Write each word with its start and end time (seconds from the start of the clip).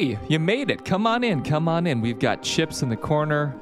Hey, 0.00 0.18
you 0.28 0.38
made 0.38 0.70
it. 0.70 0.82
Come 0.82 1.06
on 1.06 1.22
in. 1.22 1.42
Come 1.42 1.68
on 1.68 1.86
in. 1.86 2.00
We've 2.00 2.18
got 2.18 2.42
chips 2.42 2.80
in 2.80 2.88
the 2.88 2.96
corner. 2.96 3.54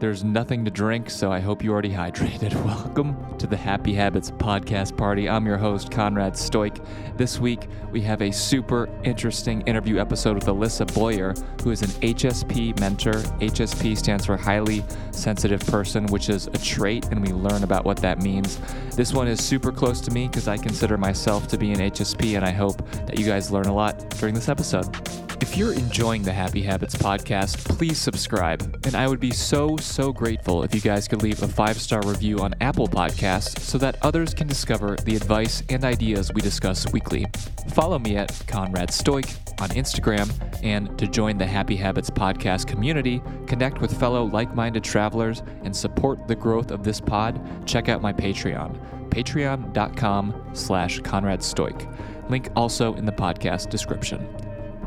There's 0.00 0.22
nothing 0.22 0.62
to 0.66 0.70
drink, 0.70 1.08
so 1.08 1.32
I 1.32 1.40
hope 1.40 1.64
you 1.64 1.72
already 1.72 1.88
hydrated. 2.02 2.52
Welcome 2.62 3.16
to 3.38 3.46
the 3.46 3.56
Happy 3.56 3.94
Habits 3.94 4.30
podcast 4.30 4.98
party. 4.98 5.30
I'm 5.30 5.46
your 5.46 5.56
host, 5.56 5.90
Conrad 5.90 6.34
Stoik. 6.34 6.84
This 7.16 7.40
week, 7.40 7.68
we 7.90 8.02
have 8.02 8.20
a 8.20 8.30
super 8.30 8.90
interesting 9.02 9.62
interview 9.62 9.98
episode 9.98 10.34
with 10.34 10.44
Alissa 10.44 10.92
Boyer, 10.92 11.32
who 11.62 11.70
is 11.70 11.80
an 11.80 11.88
HSP 12.02 12.78
mentor. 12.78 13.14
HSP 13.40 13.96
stands 13.96 14.26
for 14.26 14.36
Highly 14.36 14.84
Sensitive 15.10 15.64
Person, 15.68 16.04
which 16.08 16.28
is 16.28 16.48
a 16.48 16.58
trait, 16.58 17.06
and 17.06 17.26
we 17.26 17.32
learn 17.32 17.64
about 17.64 17.86
what 17.86 17.96
that 17.96 18.20
means. 18.20 18.58
This 18.94 19.14
one 19.14 19.26
is 19.26 19.42
super 19.42 19.72
close 19.72 20.02
to 20.02 20.10
me 20.10 20.28
because 20.28 20.48
I 20.48 20.58
consider 20.58 20.98
myself 20.98 21.48
to 21.48 21.56
be 21.56 21.72
an 21.72 21.78
HSP, 21.78 22.36
and 22.36 22.44
I 22.44 22.50
hope 22.50 22.76
that 23.06 23.18
you 23.18 23.24
guys 23.24 23.50
learn 23.50 23.68
a 23.68 23.74
lot 23.74 23.98
during 24.18 24.34
this 24.34 24.50
episode. 24.50 24.94
If 25.40 25.56
you're 25.56 25.72
enjoying 25.72 26.22
the 26.22 26.32
Happy 26.32 26.62
Habits 26.62 26.96
podcast, 26.96 27.64
please 27.64 27.96
subscribe. 27.96 28.84
And 28.84 28.96
I 28.96 29.06
would 29.06 29.20
be 29.20 29.30
so, 29.30 29.76
so 29.76 30.12
grateful 30.12 30.64
if 30.64 30.74
you 30.74 30.80
guys 30.80 31.06
could 31.06 31.22
leave 31.22 31.40
a 31.42 31.48
five 31.48 31.80
star 31.80 32.02
review 32.04 32.40
on 32.40 32.54
Apple 32.60 32.88
Podcasts 32.88 33.60
so 33.60 33.78
that 33.78 33.96
others 34.02 34.34
can 34.34 34.48
discover 34.48 34.96
the 35.04 35.14
advice 35.14 35.62
and 35.68 35.84
ideas 35.84 36.32
we 36.34 36.40
discuss 36.40 36.92
weekly. 36.92 37.24
Follow 37.68 38.00
me 38.00 38.16
at 38.16 38.42
Conrad 38.48 38.88
Stoik 38.88 39.38
on 39.60 39.68
Instagram. 39.70 40.28
And 40.64 40.98
to 40.98 41.06
join 41.06 41.38
the 41.38 41.46
Happy 41.46 41.76
Habits 41.76 42.10
podcast 42.10 42.66
community, 42.66 43.22
connect 43.46 43.80
with 43.80 43.98
fellow 43.98 44.24
like 44.24 44.54
minded 44.56 44.82
travelers, 44.82 45.42
and 45.62 45.74
support 45.74 46.26
the 46.26 46.34
growth 46.34 46.72
of 46.72 46.82
this 46.82 47.00
pod, 47.00 47.40
check 47.64 47.88
out 47.88 48.02
my 48.02 48.12
Patreon, 48.12 48.76
patreon.com 49.10 50.50
slash 50.52 50.98
Conrad 51.00 51.40
Stoik. 51.40 51.88
Link 52.28 52.48
also 52.56 52.94
in 52.94 53.06
the 53.06 53.12
podcast 53.12 53.70
description. 53.70 54.28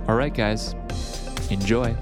All 0.08 0.16
right, 0.16 0.34
guys, 0.34 0.74
enjoy. 1.52 1.96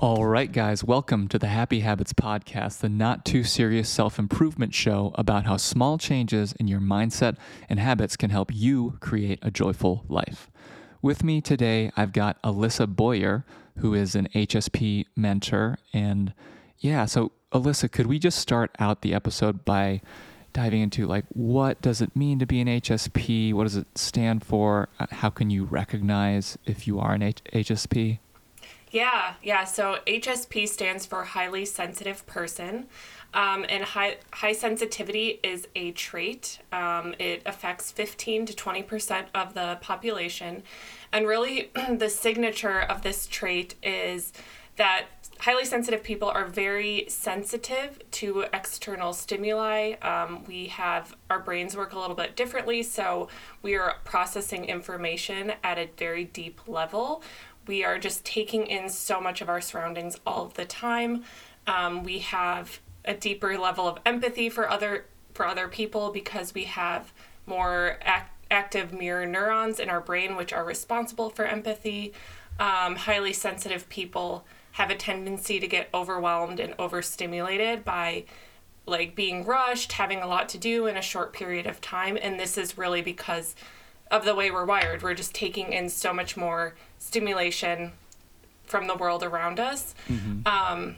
All 0.00 0.26
right, 0.26 0.52
guys, 0.52 0.84
welcome 0.84 1.28
to 1.28 1.38
the 1.38 1.46
Happy 1.46 1.80
Habits 1.80 2.12
Podcast, 2.12 2.80
the 2.80 2.90
not 2.90 3.24
too 3.24 3.42
serious 3.42 3.88
self 3.88 4.18
improvement 4.18 4.74
show 4.74 5.12
about 5.14 5.46
how 5.46 5.56
small 5.56 5.96
changes 5.96 6.52
in 6.60 6.68
your 6.68 6.80
mindset 6.80 7.38
and 7.70 7.80
habits 7.80 8.18
can 8.18 8.28
help 8.28 8.50
you 8.52 8.98
create 9.00 9.38
a 9.40 9.50
joyful 9.50 10.04
life. 10.08 10.50
With 11.00 11.24
me 11.24 11.40
today, 11.40 11.90
I've 11.96 12.12
got 12.12 12.40
Alissa 12.42 12.86
Boyer, 12.86 13.46
who 13.78 13.94
is 13.94 14.14
an 14.14 14.28
HSP 14.34 15.06
mentor. 15.16 15.78
And 15.94 16.34
yeah, 16.78 17.06
so 17.06 17.32
Alissa, 17.52 17.90
could 17.90 18.06
we 18.06 18.18
just 18.18 18.38
start 18.38 18.72
out 18.78 19.00
the 19.00 19.14
episode 19.14 19.64
by 19.64 20.02
diving 20.54 20.80
into 20.80 21.06
like 21.06 21.26
what 21.34 21.82
does 21.82 22.00
it 22.00 22.16
mean 22.16 22.38
to 22.38 22.46
be 22.46 22.62
an 22.62 22.68
HSP? 22.68 23.52
What 23.52 23.64
does 23.64 23.76
it 23.76 23.86
stand 23.98 24.42
for? 24.42 24.88
Uh, 24.98 25.06
how 25.10 25.28
can 25.28 25.50
you 25.50 25.64
recognize 25.64 26.56
if 26.64 26.86
you 26.86 26.98
are 26.98 27.12
an 27.12 27.22
H- 27.22 27.42
HSP? 27.52 28.20
Yeah, 28.90 29.34
yeah. 29.42 29.64
So 29.64 29.98
HSP 30.06 30.68
stands 30.68 31.04
for 31.04 31.24
highly 31.24 31.64
sensitive 31.64 32.24
person. 32.26 32.86
Um, 33.34 33.66
and 33.68 33.82
high, 33.82 34.18
high 34.32 34.52
sensitivity 34.52 35.40
is 35.42 35.66
a 35.74 35.90
trait. 35.90 36.60
Um, 36.70 37.16
it 37.18 37.42
affects 37.44 37.90
15 37.90 38.46
to 38.46 38.52
20% 38.52 39.26
of 39.34 39.54
the 39.54 39.78
population. 39.80 40.62
And 41.12 41.26
really, 41.26 41.72
the 41.90 42.08
signature 42.08 42.80
of 42.80 43.02
this 43.02 43.26
trait 43.26 43.74
is 43.82 44.32
that 44.76 45.06
highly 45.40 45.64
sensitive 45.64 46.02
people 46.02 46.28
are 46.28 46.46
very 46.46 47.04
sensitive 47.08 47.98
to 48.10 48.44
external 48.52 49.12
stimuli. 49.12 49.92
Um, 50.00 50.44
we 50.46 50.66
have 50.66 51.14
our 51.28 51.38
brains 51.38 51.76
work 51.76 51.92
a 51.92 51.98
little 51.98 52.16
bit 52.16 52.34
differently, 52.34 52.82
so 52.82 53.28
we 53.62 53.74
are 53.76 53.96
processing 54.04 54.64
information 54.64 55.52
at 55.62 55.78
a 55.78 55.88
very 55.96 56.24
deep 56.24 56.66
level. 56.66 57.22
We 57.66 57.84
are 57.84 57.98
just 57.98 58.24
taking 58.24 58.66
in 58.66 58.88
so 58.88 59.20
much 59.20 59.40
of 59.40 59.48
our 59.48 59.60
surroundings 59.60 60.16
all 60.26 60.46
the 60.46 60.64
time. 60.64 61.24
Um, 61.66 62.02
we 62.02 62.18
have 62.20 62.80
a 63.04 63.14
deeper 63.14 63.58
level 63.58 63.86
of 63.86 63.98
empathy 64.04 64.48
for 64.48 64.68
other 64.68 65.06
for 65.34 65.46
other 65.46 65.66
people 65.66 66.10
because 66.10 66.54
we 66.54 66.64
have 66.64 67.12
more 67.44 67.98
act- 68.02 68.46
active 68.50 68.92
mirror 68.92 69.26
neurons 69.26 69.80
in 69.80 69.90
our 69.90 70.00
brain, 70.00 70.36
which 70.36 70.52
are 70.52 70.64
responsible 70.64 71.28
for 71.28 71.44
empathy. 71.44 72.12
Um, 72.60 72.94
highly 72.94 73.32
sensitive 73.32 73.88
people 73.88 74.46
have 74.74 74.90
a 74.90 74.96
tendency 74.96 75.60
to 75.60 75.68
get 75.68 75.88
overwhelmed 75.94 76.58
and 76.58 76.74
overstimulated 76.80 77.84
by 77.84 78.24
like 78.86 79.14
being 79.14 79.44
rushed, 79.44 79.92
having 79.92 80.20
a 80.20 80.26
lot 80.26 80.48
to 80.48 80.58
do 80.58 80.86
in 80.86 80.96
a 80.96 81.02
short 81.02 81.32
period 81.32 81.66
of 81.66 81.80
time. 81.80 82.18
And 82.20 82.40
this 82.40 82.58
is 82.58 82.76
really 82.76 83.00
because 83.00 83.54
of 84.10 84.24
the 84.24 84.34
way 84.34 84.50
we're 84.50 84.64
wired. 84.64 85.02
We're 85.02 85.14
just 85.14 85.32
taking 85.32 85.72
in 85.72 85.88
so 85.88 86.12
much 86.12 86.36
more 86.36 86.74
stimulation 86.98 87.92
from 88.64 88.88
the 88.88 88.96
world 88.96 89.22
around 89.22 89.60
us. 89.60 89.94
Mm-hmm. 90.08 90.46
Um, 90.46 90.96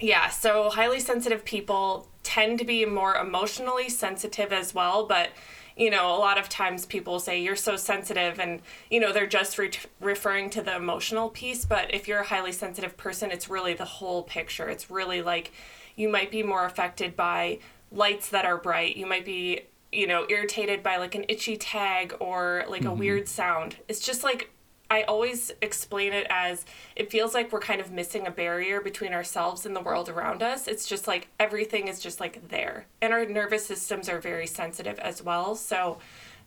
yeah, 0.00 0.30
so 0.30 0.70
highly 0.70 1.00
sensitive 1.00 1.44
people 1.44 2.08
tend 2.22 2.58
to 2.60 2.64
be 2.64 2.86
more 2.86 3.14
emotionally 3.14 3.90
sensitive 3.90 4.54
as 4.54 4.74
well, 4.74 5.06
but 5.06 5.30
you 5.76 5.90
know, 5.90 6.16
a 6.16 6.18
lot 6.18 6.38
of 6.38 6.48
times 6.48 6.86
people 6.86 7.20
say 7.20 7.40
you're 7.40 7.54
so 7.54 7.76
sensitive 7.76 8.38
and, 8.38 8.62
you 8.90 8.98
know, 8.98 9.12
they're 9.12 9.26
just 9.26 9.58
re- 9.58 9.70
referring 10.00 10.48
to 10.50 10.62
the 10.62 10.74
emotional 10.74 11.28
piece. 11.28 11.66
But 11.66 11.92
if 11.92 12.08
you're 12.08 12.20
a 12.20 12.26
highly 12.26 12.52
sensitive 12.52 12.96
person, 12.96 13.30
it's 13.30 13.50
really 13.50 13.74
the 13.74 13.84
whole 13.84 14.22
picture. 14.22 14.68
It's 14.68 14.90
really 14.90 15.20
like 15.20 15.52
you 15.94 16.08
might 16.08 16.30
be 16.30 16.42
more 16.42 16.64
affected 16.64 17.14
by 17.14 17.58
lights 17.92 18.30
that 18.30 18.46
are 18.46 18.56
bright. 18.56 18.96
You 18.96 19.06
might 19.06 19.26
be, 19.26 19.62
you 19.92 20.06
know, 20.06 20.26
irritated 20.30 20.82
by 20.82 20.96
like 20.96 21.14
an 21.14 21.26
itchy 21.28 21.58
tag 21.58 22.14
or 22.20 22.64
like 22.68 22.82
mm-hmm. 22.82 22.90
a 22.90 22.94
weird 22.94 23.28
sound. 23.28 23.76
It's 23.86 24.00
just 24.00 24.24
like 24.24 24.50
I 24.90 25.02
always 25.02 25.52
explain 25.60 26.12
it 26.12 26.26
as 26.30 26.64
it 26.94 27.10
feels 27.10 27.34
like 27.34 27.52
we're 27.52 27.60
kind 27.60 27.80
of 27.80 27.90
missing 27.90 28.26
a 28.26 28.30
barrier 28.30 28.80
between 28.80 29.12
ourselves 29.12 29.66
and 29.66 29.74
the 29.74 29.80
world 29.80 30.08
around 30.08 30.42
us. 30.42 30.68
It's 30.68 30.86
just 30.86 31.08
like 31.08 31.28
everything 31.40 31.88
is 31.88 32.00
just 32.00 32.20
like 32.20 32.48
there. 32.48 32.86
And 33.02 33.12
our 33.12 33.26
nervous 33.26 33.66
systems 33.66 34.08
are 34.08 34.20
very 34.20 34.46
sensitive 34.46 34.98
as 35.00 35.22
well. 35.22 35.56
So 35.56 35.98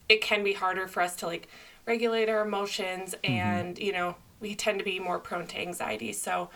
it 0.08 0.22
can 0.22 0.44
be 0.44 0.54
harder 0.54 0.88
for 0.88 1.02
us 1.02 1.16
to 1.18 1.26
like 1.26 1.50
regulate 1.86 2.30
our 2.30 2.46
emotions 2.46 3.16
mm-hmm. 3.24 3.34
and, 3.34 3.80
you 3.80 3.92
know, 3.92 4.16
we 4.40 4.56
tend 4.56 4.80
to 4.80 4.86
be 4.86 5.00
more 5.00 5.20
prone 5.20 5.48
to 5.48 5.60
anxiety. 5.60 6.14
So, 6.14 6.50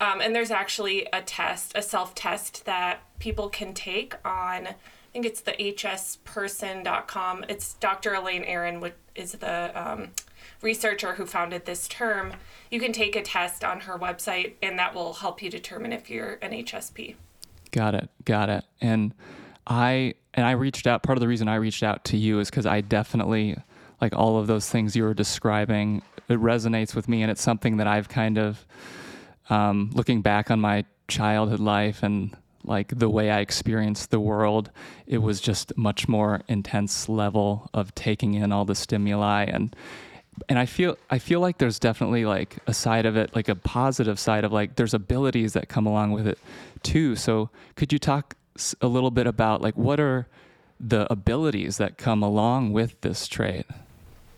um, 0.00 0.20
and 0.20 0.34
there's 0.34 0.50
actually 0.50 1.06
a 1.12 1.22
test, 1.22 1.72
a 1.76 1.82
self 1.82 2.14
test 2.14 2.64
that 2.66 3.00
people 3.18 3.48
can 3.48 3.74
take 3.74 4.14
on, 4.24 4.66
I 4.66 4.74
think 5.12 5.24
it's 5.24 5.40
the 5.40 5.52
hsperson.com. 5.52 7.44
It's 7.48 7.74
Dr. 7.74 8.14
Elaine 8.14 8.44
Aron, 8.44 8.80
which 8.80 8.94
is 9.14 9.32
the, 9.32 9.72
um, 9.80 10.10
researcher 10.62 11.14
who 11.14 11.26
founded 11.26 11.64
this 11.64 11.88
term, 11.88 12.32
you 12.70 12.80
can 12.80 12.92
take 12.92 13.16
a 13.16 13.22
test 13.22 13.64
on 13.64 13.80
her 13.80 13.98
website 13.98 14.54
and 14.62 14.78
that 14.78 14.94
will 14.94 15.14
help 15.14 15.42
you 15.42 15.50
determine 15.50 15.92
if 15.92 16.10
you're 16.10 16.38
an 16.42 16.52
HSP. 16.52 17.14
Got 17.70 17.94
it. 17.94 18.10
Got 18.24 18.48
it. 18.48 18.64
And 18.80 19.14
I 19.66 20.14
and 20.34 20.46
I 20.46 20.52
reached 20.52 20.86
out 20.86 21.02
part 21.02 21.18
of 21.18 21.20
the 21.20 21.28
reason 21.28 21.48
I 21.48 21.56
reached 21.56 21.82
out 21.82 22.04
to 22.06 22.16
you 22.16 22.40
is 22.40 22.50
cuz 22.50 22.66
I 22.66 22.80
definitely 22.80 23.56
like 24.00 24.14
all 24.14 24.38
of 24.38 24.46
those 24.46 24.68
things 24.68 24.96
you 24.96 25.02
were 25.02 25.14
describing 25.14 26.02
it 26.28 26.38
resonates 26.38 26.94
with 26.94 27.08
me 27.08 27.22
and 27.22 27.30
it's 27.30 27.42
something 27.42 27.78
that 27.78 27.86
I've 27.86 28.08
kind 28.08 28.38
of 28.38 28.66
um, 29.50 29.90
looking 29.94 30.20
back 30.22 30.50
on 30.50 30.60
my 30.60 30.84
childhood 31.08 31.60
life 31.60 32.02
and 32.02 32.36
like 32.64 32.98
the 32.98 33.08
way 33.08 33.30
I 33.30 33.40
experienced 33.40 34.10
the 34.10 34.20
world, 34.20 34.70
it 35.06 35.18
was 35.18 35.40
just 35.40 35.76
much 35.76 36.06
more 36.06 36.42
intense 36.48 37.08
level 37.08 37.70
of 37.72 37.94
taking 37.94 38.34
in 38.34 38.52
all 38.52 38.66
the 38.66 38.74
stimuli 38.74 39.44
and 39.44 39.74
and 40.48 40.58
I 40.58 40.66
feel 40.66 40.96
I 41.10 41.18
feel 41.18 41.40
like 41.40 41.58
there's 41.58 41.78
definitely 41.78 42.24
like 42.24 42.56
a 42.66 42.74
side 42.74 43.06
of 43.06 43.16
it, 43.16 43.34
like 43.34 43.48
a 43.48 43.54
positive 43.54 44.18
side 44.18 44.44
of 44.44 44.52
like 44.52 44.76
there's 44.76 44.94
abilities 44.94 45.52
that 45.52 45.68
come 45.68 45.86
along 45.86 46.12
with 46.12 46.26
it 46.26 46.38
too. 46.82 47.16
So 47.16 47.50
could 47.76 47.92
you 47.92 47.98
talk 47.98 48.36
a 48.80 48.86
little 48.86 49.10
bit 49.10 49.26
about 49.26 49.60
like 49.60 49.76
what 49.76 50.00
are 50.00 50.26
the 50.80 51.10
abilities 51.12 51.76
that 51.78 51.98
come 51.98 52.22
along 52.22 52.72
with 52.72 53.00
this 53.00 53.26
trait? 53.26 53.66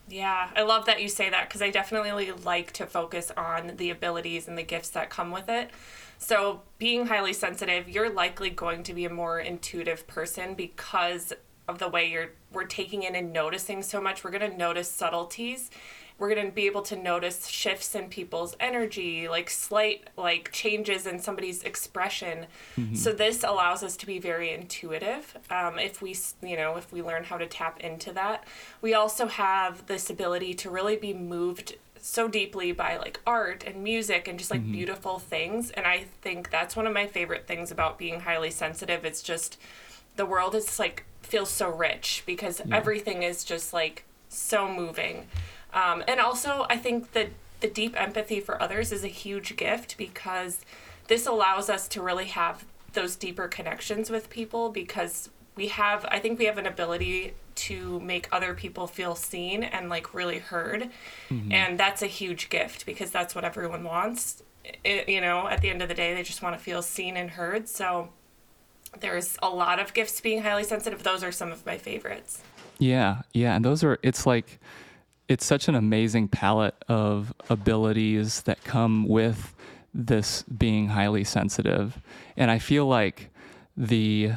Yeah, 0.08 0.50
I 0.56 0.62
love 0.62 0.86
that 0.86 1.00
you 1.00 1.08
say 1.08 1.30
that 1.30 1.48
because 1.48 1.62
I 1.62 1.70
definitely 1.70 2.32
like 2.32 2.72
to 2.72 2.86
focus 2.86 3.30
on 3.36 3.76
the 3.76 3.90
abilities 3.90 4.48
and 4.48 4.58
the 4.58 4.64
gifts 4.64 4.90
that 4.90 5.08
come 5.08 5.30
with 5.30 5.48
it. 5.48 5.70
So, 6.18 6.62
being 6.78 7.06
highly 7.06 7.32
sensitive, 7.32 7.88
you're 7.88 8.10
likely 8.10 8.50
going 8.50 8.82
to 8.82 8.92
be 8.92 9.04
a 9.04 9.10
more 9.10 9.38
intuitive 9.38 10.06
person 10.06 10.54
because 10.54 11.32
of 11.70 11.78
the 11.78 11.88
way 11.88 12.10
you're 12.10 12.30
we're 12.52 12.64
taking 12.64 13.04
in 13.04 13.14
and 13.14 13.32
noticing 13.32 13.82
so 13.82 14.00
much. 14.00 14.24
We're 14.24 14.30
going 14.30 14.50
to 14.50 14.56
notice 14.56 14.90
subtleties. 14.90 15.70
We're 16.18 16.34
going 16.34 16.46
to 16.48 16.52
be 16.52 16.66
able 16.66 16.82
to 16.82 16.96
notice 16.96 17.46
shifts 17.46 17.94
in 17.94 18.08
people's 18.08 18.54
energy, 18.60 19.26
like 19.26 19.48
slight 19.48 20.08
like 20.18 20.52
changes 20.52 21.06
in 21.06 21.18
somebody's 21.18 21.62
expression. 21.62 22.46
Mm-hmm. 22.76 22.94
So 22.94 23.12
this 23.12 23.42
allows 23.42 23.82
us 23.82 23.96
to 23.98 24.06
be 24.06 24.18
very 24.18 24.52
intuitive. 24.52 25.38
Um, 25.50 25.78
if 25.78 26.02
we 26.02 26.14
you 26.42 26.56
know 26.56 26.76
if 26.76 26.92
we 26.92 27.00
learn 27.02 27.24
how 27.24 27.38
to 27.38 27.46
tap 27.46 27.80
into 27.80 28.12
that, 28.12 28.44
we 28.82 28.92
also 28.92 29.28
have 29.28 29.86
this 29.86 30.10
ability 30.10 30.52
to 30.54 30.70
really 30.70 30.96
be 30.96 31.14
moved 31.14 31.76
so 32.02 32.28
deeply 32.28 32.72
by 32.72 32.96
like 32.96 33.20
art 33.26 33.62
and 33.66 33.82
music 33.82 34.26
and 34.26 34.38
just 34.38 34.50
like 34.50 34.60
mm-hmm. 34.62 34.72
beautiful 34.72 35.18
things 35.18 35.70
and 35.72 35.86
i 35.86 36.04
think 36.22 36.50
that's 36.50 36.74
one 36.74 36.86
of 36.86 36.94
my 36.94 37.06
favorite 37.06 37.46
things 37.46 37.70
about 37.70 37.98
being 37.98 38.20
highly 38.20 38.50
sensitive 38.50 39.04
it's 39.04 39.22
just 39.22 39.58
the 40.16 40.26
world 40.26 40.54
is 40.54 40.78
like 40.78 41.04
feels 41.22 41.50
so 41.50 41.68
rich 41.68 42.22
because 42.26 42.60
yeah. 42.64 42.76
everything 42.76 43.22
is 43.22 43.44
just 43.44 43.72
like 43.72 44.04
so 44.28 44.68
moving. 44.68 45.26
Um, 45.72 46.02
and 46.08 46.18
also, 46.18 46.66
I 46.68 46.76
think 46.76 47.12
that 47.12 47.28
the 47.60 47.68
deep 47.68 48.00
empathy 48.00 48.40
for 48.40 48.60
others 48.60 48.92
is 48.92 49.04
a 49.04 49.08
huge 49.08 49.56
gift 49.56 49.96
because 49.96 50.64
this 51.08 51.26
allows 51.26 51.68
us 51.68 51.86
to 51.88 52.02
really 52.02 52.26
have 52.26 52.64
those 52.92 53.16
deeper 53.16 53.48
connections 53.48 54.10
with 54.10 54.30
people 54.30 54.70
because 54.70 55.30
we 55.56 55.68
have 55.68 56.04
i 56.10 56.18
think 56.18 56.38
we 56.38 56.46
have 56.46 56.58
an 56.58 56.66
ability 56.66 57.34
to 57.54 58.00
make 58.00 58.28
other 58.32 58.54
people 58.54 58.86
feel 58.86 59.14
seen 59.14 59.62
and 59.62 59.88
like 59.88 60.14
really 60.14 60.38
heard 60.38 60.88
mm-hmm. 61.28 61.52
and 61.52 61.78
that's 61.78 62.02
a 62.02 62.06
huge 62.06 62.48
gift 62.48 62.86
because 62.86 63.10
that's 63.10 63.34
what 63.34 63.44
everyone 63.44 63.84
wants 63.84 64.42
it, 64.84 65.08
you 65.08 65.20
know 65.20 65.46
at 65.46 65.60
the 65.60 65.70
end 65.70 65.82
of 65.82 65.88
the 65.88 65.94
day 65.94 66.14
they 66.14 66.22
just 66.22 66.42
want 66.42 66.56
to 66.56 66.62
feel 66.62 66.82
seen 66.82 67.16
and 67.16 67.30
heard 67.30 67.68
so 67.68 68.08
there's 68.98 69.38
a 69.42 69.48
lot 69.48 69.78
of 69.78 69.94
gifts 69.94 70.20
being 70.20 70.42
highly 70.42 70.64
sensitive 70.64 71.02
those 71.02 71.22
are 71.22 71.32
some 71.32 71.52
of 71.52 71.64
my 71.64 71.78
favorites 71.78 72.42
yeah 72.78 73.22
yeah 73.32 73.54
and 73.54 73.64
those 73.64 73.84
are 73.84 73.98
it's 74.02 74.26
like 74.26 74.58
it's 75.30 75.46
such 75.46 75.68
an 75.68 75.76
amazing 75.76 76.26
palette 76.26 76.74
of 76.88 77.32
abilities 77.48 78.42
that 78.42 78.64
come 78.64 79.06
with 79.06 79.54
this 79.94 80.42
being 80.42 80.88
highly 80.88 81.22
sensitive. 81.22 82.00
And 82.36 82.50
I 82.50 82.58
feel 82.58 82.86
like 82.86 83.30
the 83.76 84.32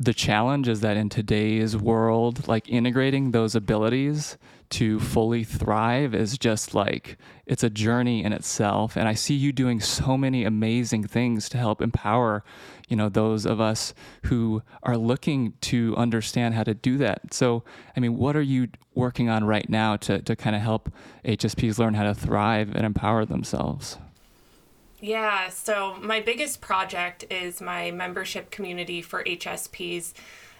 the 0.00 0.12
challenge 0.12 0.66
is 0.66 0.80
that 0.80 0.96
in 0.96 1.08
today's 1.08 1.76
world, 1.76 2.48
like 2.48 2.68
integrating 2.68 3.30
those 3.30 3.54
abilities 3.54 4.36
to 4.70 4.98
fully 4.98 5.44
thrive 5.44 6.14
is 6.14 6.38
just 6.38 6.74
like 6.74 7.16
it's 7.46 7.62
a 7.62 7.70
journey 7.70 8.24
in 8.24 8.32
itself. 8.32 8.96
And 8.96 9.06
I 9.06 9.14
see 9.14 9.34
you 9.34 9.52
doing 9.52 9.80
so 9.80 10.16
many 10.16 10.44
amazing 10.44 11.06
things 11.06 11.48
to 11.50 11.58
help 11.58 11.82
empower, 11.82 12.42
you 12.88 12.96
know, 12.96 13.08
those 13.08 13.44
of 13.46 13.60
us 13.60 13.94
who 14.24 14.62
are 14.82 14.96
looking 14.96 15.54
to 15.62 15.94
understand 15.96 16.54
how 16.54 16.64
to 16.64 16.74
do 16.74 16.96
that. 16.98 17.34
So, 17.34 17.64
I 17.96 18.00
mean, 18.00 18.16
what 18.16 18.36
are 18.36 18.42
you 18.42 18.68
working 18.94 19.28
on 19.28 19.44
right 19.44 19.68
now 19.68 19.96
to, 19.96 20.20
to 20.22 20.36
kind 20.36 20.56
of 20.56 20.62
help 20.62 20.90
HSPs 21.24 21.78
learn 21.78 21.94
how 21.94 22.04
to 22.04 22.14
thrive 22.14 22.74
and 22.74 22.86
empower 22.86 23.24
themselves? 23.24 23.98
Yeah, 25.00 25.50
so 25.50 25.96
my 26.00 26.20
biggest 26.20 26.62
project 26.62 27.26
is 27.28 27.60
my 27.60 27.90
membership 27.90 28.50
community 28.50 29.02
for 29.02 29.22
HSPs. 29.24 30.14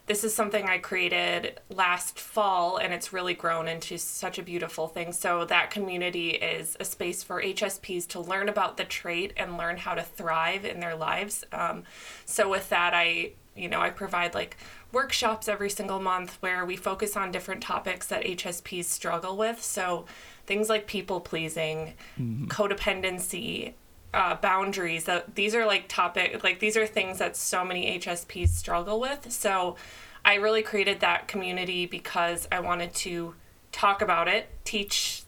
This 0.06 0.23
is 0.23 0.35
something 0.35 0.69
I 0.69 0.79
created 0.79 1.61
last 1.71 2.19
fall 2.19 2.77
and 2.77 2.93
it's 2.93 3.12
really 3.12 3.33
grown 3.33 3.69
into 3.69 3.97
such 3.97 4.39
a 4.39 4.43
beautiful 4.43 4.87
thing. 4.87 5.12
So, 5.12 5.45
that 5.47 5.71
community 5.71 6.31
is 6.31 6.77
a 6.79 6.85
space 6.85 7.23
for 7.23 7.43
HSPs 7.43 8.06
to 8.09 8.21
learn 8.21 8.49
about 8.51 8.77
the 8.77 8.85
trait 8.85 9.33
and 9.37 9.56
learn 9.56 9.79
how 9.79 9.95
to 9.95 10.03
thrive 10.03 10.67
in 10.67 10.81
their 10.81 10.95
lives. 10.95 11.45
Um, 11.53 11.85
so, 12.27 12.51
with 12.51 12.69
that, 12.69 12.93
I 12.93 13.33
you 13.56 13.69
know, 13.69 13.81
I 13.81 13.91
provide 13.91 14.35
like 14.35 14.56
workshops 14.93 15.49
every 15.49 15.71
single 15.71 16.01
month 16.01 16.37
where 16.41 16.65
we 16.65 16.77
focus 16.77 17.17
on 17.17 17.33
different 17.33 17.62
topics 17.62 18.09
that 18.09 18.25
HSPs 18.25 18.85
struggle 18.85 19.37
with. 19.37 19.62
So, 19.62 20.06
things 20.47 20.69
like 20.69 20.87
people 20.87 21.21
pleasing, 21.21 21.95
mm-hmm. 22.19 22.47
codependency, 22.47 23.75
uh, 24.15 24.37
boundaries 24.37 25.05
that 25.05 25.35
these 25.35 25.55
are 25.55 25.67
like 25.67 25.89
topic 25.89 26.43
like 26.45 26.61
these 26.61 26.77
are 26.77 26.87
things 26.87 27.19
that 27.19 27.37
so 27.37 27.65
many 27.65 27.99
hsps 27.99 28.49
struggle 28.49 29.01
with. 29.01 29.31
So 29.31 29.77
i 30.25 30.35
really 30.35 30.63
created 30.63 31.01
that 31.01 31.29
community 31.29 31.87
because 31.87 32.49
i 32.51 32.61
wanted 32.61 32.95
to 32.95 33.35
talk 33.73 34.01
about 34.01 34.29
it 34.29 34.49
teach 34.65 35.25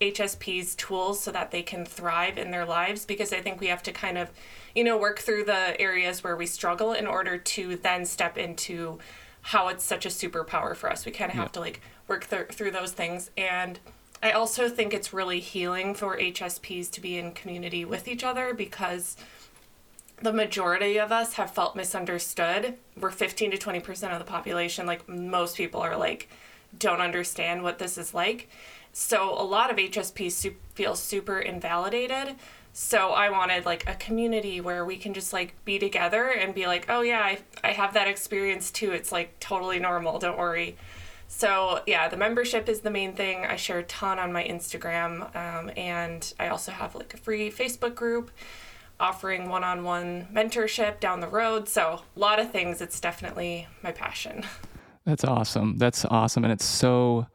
hsps 0.00 0.76
tools 0.76 1.20
so 1.20 1.30
that 1.32 1.50
they 1.50 1.62
can 1.62 1.84
thrive 1.84 2.38
in 2.38 2.50
their 2.52 2.64
lives 2.64 3.04
because 3.04 3.32
i 3.32 3.40
think 3.40 3.60
we 3.60 3.66
have 3.66 3.82
to 3.82 3.90
kind 3.90 4.16
of 4.16 4.30
you 4.74 4.84
know 4.84 4.96
work 4.96 5.18
through 5.18 5.44
the 5.44 5.78
areas 5.80 6.22
where 6.22 6.36
we 6.36 6.46
struggle 6.46 6.92
in 6.92 7.06
order 7.06 7.36
to 7.36 7.76
then 7.76 8.06
step 8.06 8.38
into 8.38 8.98
how 9.42 9.68
it's 9.68 9.84
such 9.84 10.04
a 10.04 10.10
superpower 10.10 10.76
for 10.76 10.90
us. 10.90 11.06
We 11.06 11.12
kind 11.12 11.30
of 11.30 11.36
have 11.36 11.52
to 11.52 11.60
like 11.60 11.80
work 12.06 12.28
th- 12.28 12.48
through 12.48 12.72
those 12.72 12.92
things. 12.92 13.30
And 13.36 13.78
I 14.22 14.32
also 14.32 14.68
think 14.68 14.92
it's 14.92 15.12
really 15.12 15.40
healing 15.40 15.94
for 15.94 16.16
HSPs 16.16 16.90
to 16.92 17.00
be 17.00 17.18
in 17.18 17.32
community 17.32 17.84
with 17.84 18.08
each 18.08 18.24
other 18.24 18.52
because 18.52 19.16
the 20.20 20.32
majority 20.32 20.98
of 20.98 21.12
us 21.12 21.34
have 21.34 21.52
felt 21.52 21.76
misunderstood. 21.76 22.74
We're 22.98 23.10
15 23.10 23.52
to 23.52 23.56
20% 23.56 24.12
of 24.12 24.18
the 24.18 24.24
population. 24.24 24.86
Like 24.86 25.08
most 25.08 25.56
people 25.56 25.80
are 25.80 25.96
like, 25.96 26.28
don't 26.76 27.00
understand 27.00 27.62
what 27.62 27.78
this 27.78 27.96
is 27.96 28.12
like. 28.12 28.48
So 28.92 29.32
a 29.32 29.44
lot 29.44 29.70
of 29.70 29.76
HSPs 29.76 30.32
su- 30.32 30.56
feel 30.74 30.96
super 30.96 31.38
invalidated. 31.38 32.34
So 32.72 33.10
I 33.10 33.30
wanted 33.30 33.64
like 33.64 33.88
a 33.88 33.94
community 33.94 34.60
where 34.60 34.84
we 34.84 34.96
can 34.96 35.14
just 35.14 35.32
like 35.32 35.54
be 35.64 35.78
together 35.78 36.28
and 36.28 36.54
be 36.54 36.66
like, 36.66 36.86
oh 36.88 37.02
yeah, 37.02 37.20
I, 37.20 37.38
I 37.62 37.72
have 37.72 37.94
that 37.94 38.08
experience 38.08 38.70
too. 38.70 38.90
It's 38.90 39.12
like 39.12 39.38
totally 39.40 39.78
normal. 39.78 40.18
Don't 40.18 40.38
worry. 40.38 40.76
So 41.28 41.82
yeah, 41.86 42.08
the 42.08 42.16
membership 42.16 42.68
is 42.68 42.80
the 42.80 42.90
main 42.90 43.12
thing. 43.12 43.44
I 43.44 43.56
share 43.56 43.78
a 43.78 43.82
ton 43.84 44.18
on 44.18 44.32
my 44.32 44.42
Instagram, 44.42 45.34
um, 45.36 45.70
and 45.76 46.32
I 46.40 46.48
also 46.48 46.72
have 46.72 46.94
like 46.94 47.12
a 47.14 47.18
free 47.18 47.50
Facebook 47.50 47.94
group 47.94 48.30
offering 48.98 49.48
one-on-one 49.48 50.26
mentorship 50.32 50.98
down 50.98 51.20
the 51.20 51.28
road. 51.28 51.68
So 51.68 52.00
a 52.16 52.18
lot 52.18 52.40
of 52.40 52.50
things. 52.50 52.80
It's 52.80 52.98
definitely 52.98 53.68
my 53.82 53.92
passion. 53.92 54.44
That's 55.04 55.22
awesome. 55.22 55.76
That's 55.76 56.04
awesome, 56.06 56.44
and 56.44 56.52
it's 56.52 56.64
so 56.64 57.26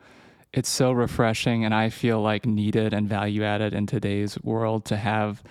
it's 0.51 0.69
so 0.69 0.91
refreshing, 0.91 1.63
and 1.63 1.73
I 1.73 1.89
feel 1.89 2.19
like 2.19 2.45
needed 2.45 2.93
and 2.93 3.07
value 3.07 3.43
added 3.43 3.73
in 3.73 3.85
today's 3.85 4.41
world 4.41 4.85
to 4.85 4.97
have 4.97 5.43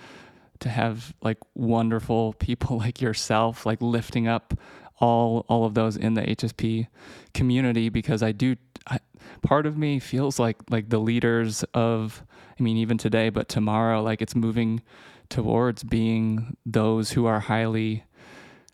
to 0.59 0.69
have 0.69 1.13
like 1.21 1.37
wonderful 1.55 2.33
people 2.33 2.77
like 2.85 3.01
yourself 3.01 3.65
like 3.65 3.81
lifting 3.81 4.27
up 4.27 4.53
all 4.99 5.45
all 5.49 5.65
of 5.65 5.73
those 5.73 5.97
in 5.97 6.13
the 6.13 6.21
HSP 6.21 6.87
community 7.33 7.89
because 7.89 8.21
I 8.23 8.31
do 8.31 8.55
I, 8.87 8.99
part 9.41 9.65
of 9.65 9.77
me 9.77 9.99
feels 9.99 10.39
like 10.39 10.57
like 10.69 10.89
the 10.89 10.99
leaders 10.99 11.63
of 11.73 12.23
I 12.59 12.63
mean 12.63 12.77
even 12.77 12.97
today 12.97 13.29
but 13.29 13.49
tomorrow 13.49 14.01
like 14.01 14.21
it's 14.21 14.35
moving 14.35 14.81
towards 15.29 15.83
being 15.83 16.57
those 16.65 17.11
who 17.11 17.25
are 17.25 17.39
highly 17.39 18.03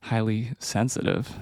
highly 0.02 0.54
sensitive. 0.60 1.38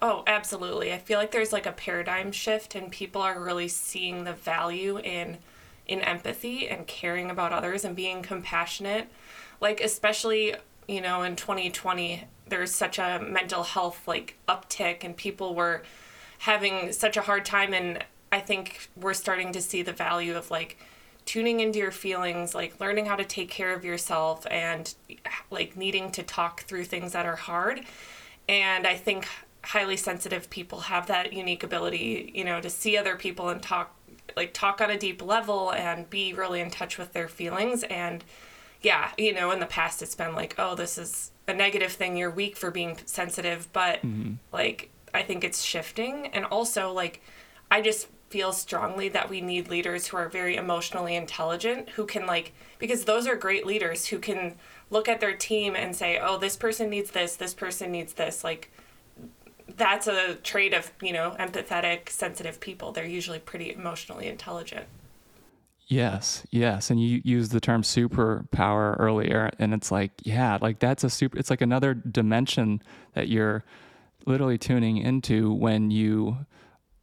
Oh, 0.00 0.22
absolutely. 0.26 0.92
I 0.92 0.98
feel 0.98 1.18
like 1.18 1.32
there's 1.32 1.52
like 1.52 1.66
a 1.66 1.72
paradigm 1.72 2.30
shift 2.30 2.74
and 2.74 2.90
people 2.90 3.20
are 3.20 3.40
really 3.40 3.68
seeing 3.68 4.24
the 4.24 4.32
value 4.32 4.98
in 4.98 5.38
in 5.86 6.00
empathy 6.02 6.68
and 6.68 6.86
caring 6.86 7.30
about 7.30 7.52
others 7.52 7.84
and 7.84 7.96
being 7.96 8.22
compassionate. 8.22 9.08
Like 9.60 9.80
especially, 9.80 10.54
you 10.86 11.00
know, 11.00 11.22
in 11.22 11.34
2020 11.34 12.24
there's 12.48 12.74
such 12.74 12.98
a 12.98 13.20
mental 13.20 13.62
health 13.62 14.06
like 14.06 14.36
uptick 14.48 15.04
and 15.04 15.16
people 15.16 15.54
were 15.54 15.82
having 16.38 16.92
such 16.92 17.16
a 17.16 17.22
hard 17.22 17.44
time 17.44 17.74
and 17.74 18.04
I 18.30 18.40
think 18.40 18.90
we're 18.96 19.14
starting 19.14 19.52
to 19.52 19.60
see 19.60 19.82
the 19.82 19.92
value 19.92 20.36
of 20.36 20.50
like 20.50 20.78
tuning 21.24 21.60
into 21.60 21.78
your 21.78 21.90
feelings, 21.90 22.54
like 22.54 22.80
learning 22.80 23.06
how 23.06 23.16
to 23.16 23.24
take 23.24 23.50
care 23.50 23.74
of 23.74 23.84
yourself 23.84 24.46
and 24.50 24.94
like 25.50 25.76
needing 25.76 26.10
to 26.12 26.22
talk 26.22 26.62
through 26.62 26.84
things 26.84 27.12
that 27.12 27.26
are 27.26 27.36
hard. 27.36 27.82
And 28.48 28.86
I 28.86 28.96
think 28.96 29.28
highly 29.62 29.96
sensitive 29.96 30.48
people 30.48 30.80
have 30.80 31.06
that 31.08 31.32
unique 31.32 31.62
ability, 31.62 32.32
you 32.34 32.44
know, 32.44 32.60
to 32.60 32.70
see 32.70 32.96
other 32.96 33.16
people 33.16 33.50
and 33.50 33.62
talk 33.62 33.94
like 34.36 34.54
talk 34.54 34.80
on 34.80 34.90
a 34.90 34.98
deep 34.98 35.22
level 35.22 35.72
and 35.72 36.08
be 36.08 36.32
really 36.32 36.60
in 36.60 36.70
touch 36.70 36.96
with 36.96 37.12
their 37.12 37.28
feelings 37.28 37.82
and 37.84 38.24
yeah, 38.80 39.10
you 39.18 39.34
know, 39.34 39.50
in 39.50 39.60
the 39.60 39.66
past 39.66 40.00
it's 40.00 40.14
been 40.14 40.34
like, 40.34 40.54
oh, 40.58 40.74
this 40.74 40.96
is 40.96 41.30
a 41.48 41.54
negative 41.54 41.92
thing 41.92 42.16
you're 42.16 42.30
weak 42.30 42.56
for 42.56 42.70
being 42.70 42.98
sensitive 43.06 43.68
but 43.72 43.98
mm-hmm. 43.98 44.34
like 44.52 44.90
i 45.14 45.22
think 45.22 45.42
it's 45.44 45.62
shifting. 45.62 46.28
And 46.28 46.44
also 46.44 46.92
like 46.92 47.22
i 47.70 47.80
just 47.80 48.08
feel 48.30 48.52
strongly 48.52 49.08
that 49.08 49.30
we 49.30 49.40
need 49.40 49.68
leaders 49.68 50.06
who 50.06 50.16
are 50.16 50.28
very 50.28 50.56
emotionally 50.56 51.16
intelligent 51.16 51.88
who 51.90 52.04
can 52.04 52.26
like 52.26 52.52
because 52.78 53.06
those 53.06 53.26
are 53.26 53.34
great 53.34 53.66
leaders 53.66 54.06
who 54.06 54.18
can 54.18 54.54
look 54.90 55.08
at 55.08 55.18
their 55.18 55.34
team 55.34 55.74
and 55.74 55.96
say 55.96 56.18
oh 56.22 56.36
this 56.36 56.56
person 56.56 56.90
needs 56.90 57.10
this 57.10 57.36
this 57.36 57.54
person 57.54 57.90
needs 57.90 58.12
this. 58.14 58.44
Like 58.44 58.70
that's 59.76 60.06
a 60.06 60.34
trait 60.36 60.74
of 60.74 60.92
you 61.00 61.12
know 61.12 61.34
empathetic 61.38 62.10
sensitive 62.10 62.60
people. 62.60 62.92
They're 62.92 63.06
usually 63.06 63.38
pretty 63.38 63.72
emotionally 63.72 64.26
intelligent 64.26 64.86
Yes, 65.88 66.44
yes. 66.50 66.90
And 66.90 67.02
you 67.02 67.22
used 67.24 67.50
the 67.50 67.60
term 67.60 67.82
superpower 67.82 68.94
earlier, 68.98 69.50
and 69.58 69.72
it's 69.72 69.90
like, 69.90 70.12
yeah, 70.22 70.58
like 70.60 70.80
that's 70.80 71.02
a 71.02 71.08
super, 71.08 71.38
it's 71.38 71.48
like 71.48 71.62
another 71.62 71.94
dimension 71.94 72.82
that 73.14 73.28
you're 73.28 73.64
literally 74.26 74.58
tuning 74.58 74.98
into 74.98 75.50
when 75.52 75.90
you 75.90 76.36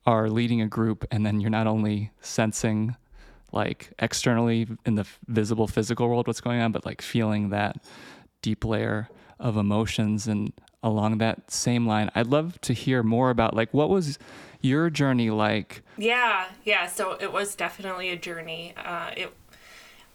are 0.06 0.30
leading 0.30 0.62
a 0.62 0.68
group, 0.68 1.04
and 1.10 1.26
then 1.26 1.40
you're 1.40 1.50
not 1.50 1.66
only 1.66 2.12
sensing 2.22 2.96
like 3.52 3.92
externally 4.00 4.68
in 4.86 4.96
the 4.96 5.08
visible 5.28 5.68
physical 5.68 6.08
world 6.08 6.28
what's 6.28 6.42
going 6.42 6.62
on, 6.62 6.72
but 6.72 6.86
like 6.86 7.02
feeling 7.02 7.50
that 7.50 7.78
deep 8.44 8.64
layer 8.64 9.10
of 9.40 9.58
emotions 9.58 10.28
and 10.28 10.54
along 10.84 11.18
that 11.18 11.50
same 11.50 11.88
line 11.88 12.12
i'd 12.14 12.28
love 12.28 12.62
to 12.62 12.72
hear 12.72 13.02
more 13.02 13.32
about 13.32 13.56
like 13.56 13.74
what 13.74 13.90
was 13.90 14.20
your 14.66 14.90
journey 14.90 15.30
like? 15.30 15.84
Yeah, 15.98 16.48
yeah. 16.64 16.88
So 16.88 17.14
it 17.14 17.32
was 17.32 17.56
definitely 17.56 18.10
a 18.10 18.16
journey. 18.16 18.74
Uh, 18.76 19.12
it, 19.16 19.34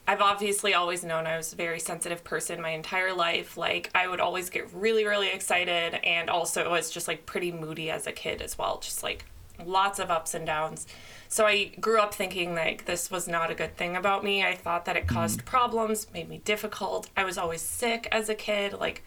I've 0.07 0.21
obviously 0.21 0.75
always 0.75 1.05
known 1.05 1.27
I 1.27 1.37
was 1.37 1.53
a 1.53 1.57
very 1.57 1.79
sensitive 1.79 2.25
person 2.25 2.61
my 2.61 2.71
entire 2.71 3.15
life. 3.15 3.57
Like 3.57 3.91
I 3.95 4.09
would 4.09 4.21
always 4.21 4.51
get 4.51 4.73
really, 4.75 5.07
really 5.07 5.31
excited 5.31 5.95
and 6.05 6.29
also 6.29 6.65
it 6.65 6.71
was 6.71 6.91
just 6.91 7.07
like 7.07 7.27
pretty 7.27 7.53
moody 7.53 7.91
as 7.91 8.07
a 8.07 8.13
kid 8.13 8.43
as 8.43 8.59
well. 8.59 8.81
Just 8.81 9.03
like 9.03 9.25
lots 9.65 9.99
of 9.99 10.11
ups 10.11 10.35
and 10.35 10.45
downs. 10.45 10.87
So 11.29 11.47
I 11.47 11.67
grew 11.81 12.01
up 12.01 12.13
thinking 12.13 12.55
like 12.57 12.87
this 12.87 13.09
was 13.11 13.29
not 13.29 13.53
a 13.53 13.55
good 13.55 13.77
thing 13.77 13.97
about 13.97 14.25
me. 14.25 14.45
I 14.45 14.57
thought 14.57 14.85
that 14.87 14.97
it 14.97 15.07
caused 15.07 15.45
problems, 15.45 16.09
made 16.13 16.29
me 16.29 16.39
difficult. 16.45 17.09
I 17.17 17.23
was 17.23 17.39
always 17.39 17.63
sick 17.63 18.09
as 18.11 18.29
a 18.29 18.35
kid, 18.35 18.73
like 18.73 19.05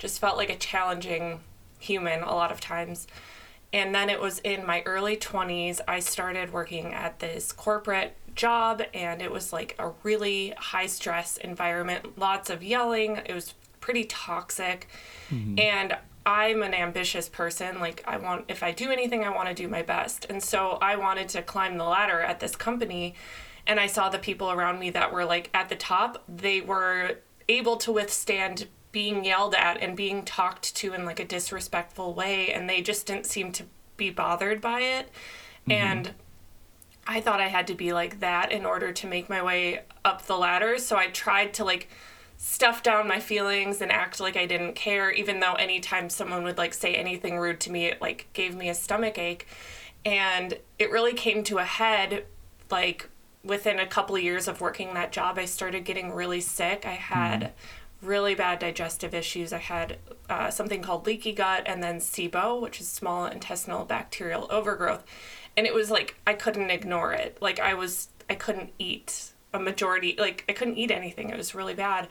just 0.00 0.18
felt 0.18 0.36
like 0.36 0.50
a 0.50 0.56
challenging 0.56 1.40
human 1.78 2.22
a 2.22 2.34
lot 2.34 2.50
of 2.50 2.60
times. 2.60 3.06
And 3.72 3.94
then 3.94 4.10
it 4.10 4.20
was 4.20 4.38
in 4.40 4.66
my 4.66 4.82
early 4.84 5.16
20s, 5.16 5.80
I 5.88 6.00
started 6.00 6.52
working 6.52 6.92
at 6.92 7.20
this 7.20 7.52
corporate 7.52 8.16
job, 8.34 8.82
and 8.92 9.22
it 9.22 9.30
was 9.30 9.52
like 9.52 9.74
a 9.78 9.92
really 10.02 10.52
high 10.58 10.86
stress 10.86 11.38
environment, 11.38 12.18
lots 12.18 12.50
of 12.50 12.62
yelling. 12.62 13.20
It 13.24 13.34
was 13.34 13.54
pretty 13.80 14.04
toxic. 14.04 14.88
Mm-hmm. 15.30 15.58
And 15.58 15.96
I'm 16.24 16.62
an 16.62 16.74
ambitious 16.74 17.28
person. 17.28 17.80
Like, 17.80 18.04
I 18.06 18.16
want, 18.16 18.44
if 18.48 18.62
I 18.62 18.72
do 18.72 18.90
anything, 18.90 19.24
I 19.24 19.30
want 19.30 19.48
to 19.48 19.54
do 19.54 19.68
my 19.68 19.82
best. 19.82 20.26
And 20.28 20.42
so 20.42 20.78
I 20.80 20.96
wanted 20.96 21.28
to 21.30 21.42
climb 21.42 21.78
the 21.78 21.84
ladder 21.84 22.20
at 22.20 22.40
this 22.40 22.54
company. 22.54 23.14
And 23.66 23.80
I 23.80 23.86
saw 23.86 24.08
the 24.08 24.18
people 24.18 24.50
around 24.50 24.78
me 24.80 24.90
that 24.90 25.12
were 25.12 25.24
like 25.24 25.50
at 25.54 25.68
the 25.68 25.76
top, 25.76 26.22
they 26.28 26.60
were 26.60 27.18
able 27.48 27.76
to 27.78 27.92
withstand 27.92 28.68
being 28.92 29.24
yelled 29.24 29.54
at 29.54 29.78
and 29.78 29.96
being 29.96 30.22
talked 30.22 30.76
to 30.76 30.92
in 30.92 31.04
like 31.04 31.18
a 31.18 31.24
disrespectful 31.24 32.12
way 32.12 32.52
and 32.52 32.68
they 32.68 32.82
just 32.82 33.06
didn't 33.06 33.26
seem 33.26 33.50
to 33.52 33.64
be 33.96 34.10
bothered 34.10 34.60
by 34.60 34.80
it. 34.80 35.08
Mm-hmm. 35.62 35.72
and 35.72 36.10
i 37.06 37.20
thought 37.20 37.40
i 37.40 37.46
had 37.46 37.68
to 37.68 37.74
be 37.74 37.92
like 37.92 38.18
that 38.18 38.50
in 38.50 38.66
order 38.66 38.90
to 38.90 39.06
make 39.06 39.28
my 39.28 39.40
way 39.42 39.82
up 40.04 40.26
the 40.26 40.36
ladder. 40.36 40.78
So 40.78 40.96
i 40.96 41.06
tried 41.06 41.54
to 41.54 41.64
like 41.64 41.88
stuff 42.36 42.82
down 42.82 43.06
my 43.06 43.20
feelings 43.20 43.80
and 43.80 43.92
act 43.92 44.18
like 44.18 44.36
i 44.36 44.46
didn't 44.46 44.74
care 44.74 45.12
even 45.12 45.38
though 45.38 45.54
anytime 45.54 46.10
someone 46.10 46.42
would 46.42 46.58
like 46.58 46.74
say 46.74 46.96
anything 46.96 47.38
rude 47.38 47.60
to 47.60 47.70
me 47.70 47.86
it 47.86 48.00
like 48.00 48.26
gave 48.32 48.54
me 48.54 48.68
a 48.68 48.74
stomach 48.74 49.18
ache. 49.18 49.46
And 50.04 50.58
it 50.80 50.90
really 50.90 51.12
came 51.14 51.44
to 51.44 51.58
a 51.58 51.64
head 51.64 52.24
like 52.68 53.08
within 53.44 53.78
a 53.78 53.86
couple 53.86 54.16
of 54.16 54.22
years 54.22 54.48
of 54.48 54.60
working 54.60 54.94
that 54.94 55.12
job 55.12 55.38
i 55.38 55.44
started 55.44 55.84
getting 55.84 56.12
really 56.12 56.40
sick. 56.40 56.84
I 56.84 56.94
had 56.94 57.40
mm-hmm 57.40 57.52
really 58.02 58.34
bad 58.34 58.58
digestive 58.58 59.14
issues. 59.14 59.52
I 59.52 59.58
had 59.58 59.98
uh, 60.28 60.50
something 60.50 60.82
called 60.82 61.06
leaky 61.06 61.32
gut 61.32 61.62
and 61.66 61.82
then 61.82 61.98
SIBO, 61.98 62.60
which 62.60 62.80
is 62.80 62.88
small 62.88 63.26
intestinal 63.26 63.84
bacterial 63.84 64.46
overgrowth. 64.50 65.04
And 65.56 65.66
it 65.66 65.74
was 65.74 65.90
like 65.90 66.16
I 66.26 66.34
couldn't 66.34 66.70
ignore 66.70 67.12
it. 67.12 67.38
Like 67.40 67.60
I 67.60 67.74
was, 67.74 68.08
I 68.28 68.34
couldn't 68.34 68.72
eat 68.78 69.32
a 69.54 69.58
majority, 69.58 70.16
like 70.18 70.44
I 70.48 70.52
couldn't 70.52 70.78
eat 70.78 70.90
anything. 70.90 71.30
It 71.30 71.36
was 71.36 71.54
really 71.54 71.74
bad. 71.74 72.08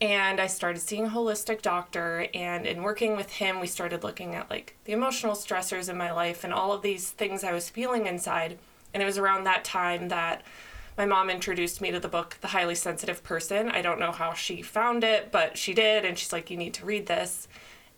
And 0.00 0.40
I 0.40 0.46
started 0.46 0.80
seeing 0.80 1.06
a 1.06 1.10
holistic 1.10 1.60
doctor. 1.60 2.28
And 2.32 2.66
in 2.66 2.82
working 2.82 3.16
with 3.16 3.32
him, 3.32 3.60
we 3.60 3.66
started 3.66 4.04
looking 4.04 4.34
at 4.34 4.48
like 4.48 4.76
the 4.84 4.92
emotional 4.92 5.34
stressors 5.34 5.88
in 5.88 5.96
my 5.96 6.12
life 6.12 6.44
and 6.44 6.54
all 6.54 6.72
of 6.72 6.82
these 6.82 7.10
things 7.10 7.42
I 7.42 7.52
was 7.52 7.68
feeling 7.68 8.06
inside. 8.06 8.58
And 8.94 9.02
it 9.02 9.06
was 9.06 9.18
around 9.18 9.44
that 9.44 9.64
time 9.64 10.08
that 10.08 10.42
my 10.98 11.06
mom 11.06 11.30
introduced 11.30 11.80
me 11.80 11.92
to 11.92 12.00
the 12.00 12.08
book 12.08 12.36
The 12.40 12.48
Highly 12.48 12.74
Sensitive 12.74 13.22
Person. 13.22 13.70
I 13.70 13.82
don't 13.82 14.00
know 14.00 14.10
how 14.10 14.34
she 14.34 14.62
found 14.62 15.04
it, 15.04 15.30
but 15.30 15.56
she 15.56 15.72
did. 15.72 16.04
And 16.04 16.18
she's 16.18 16.32
like, 16.32 16.50
You 16.50 16.56
need 16.56 16.74
to 16.74 16.84
read 16.84 17.06
this. 17.06 17.46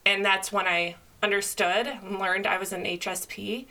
And 0.05 0.23
that's 0.23 0.53
when 0.53 0.67
I 0.67 0.97
understood 1.23 1.87
and 1.87 2.19
learned 2.19 2.47
I 2.47 2.59
was 2.59 2.73
an 2.73 2.85
HSP. 2.85 3.65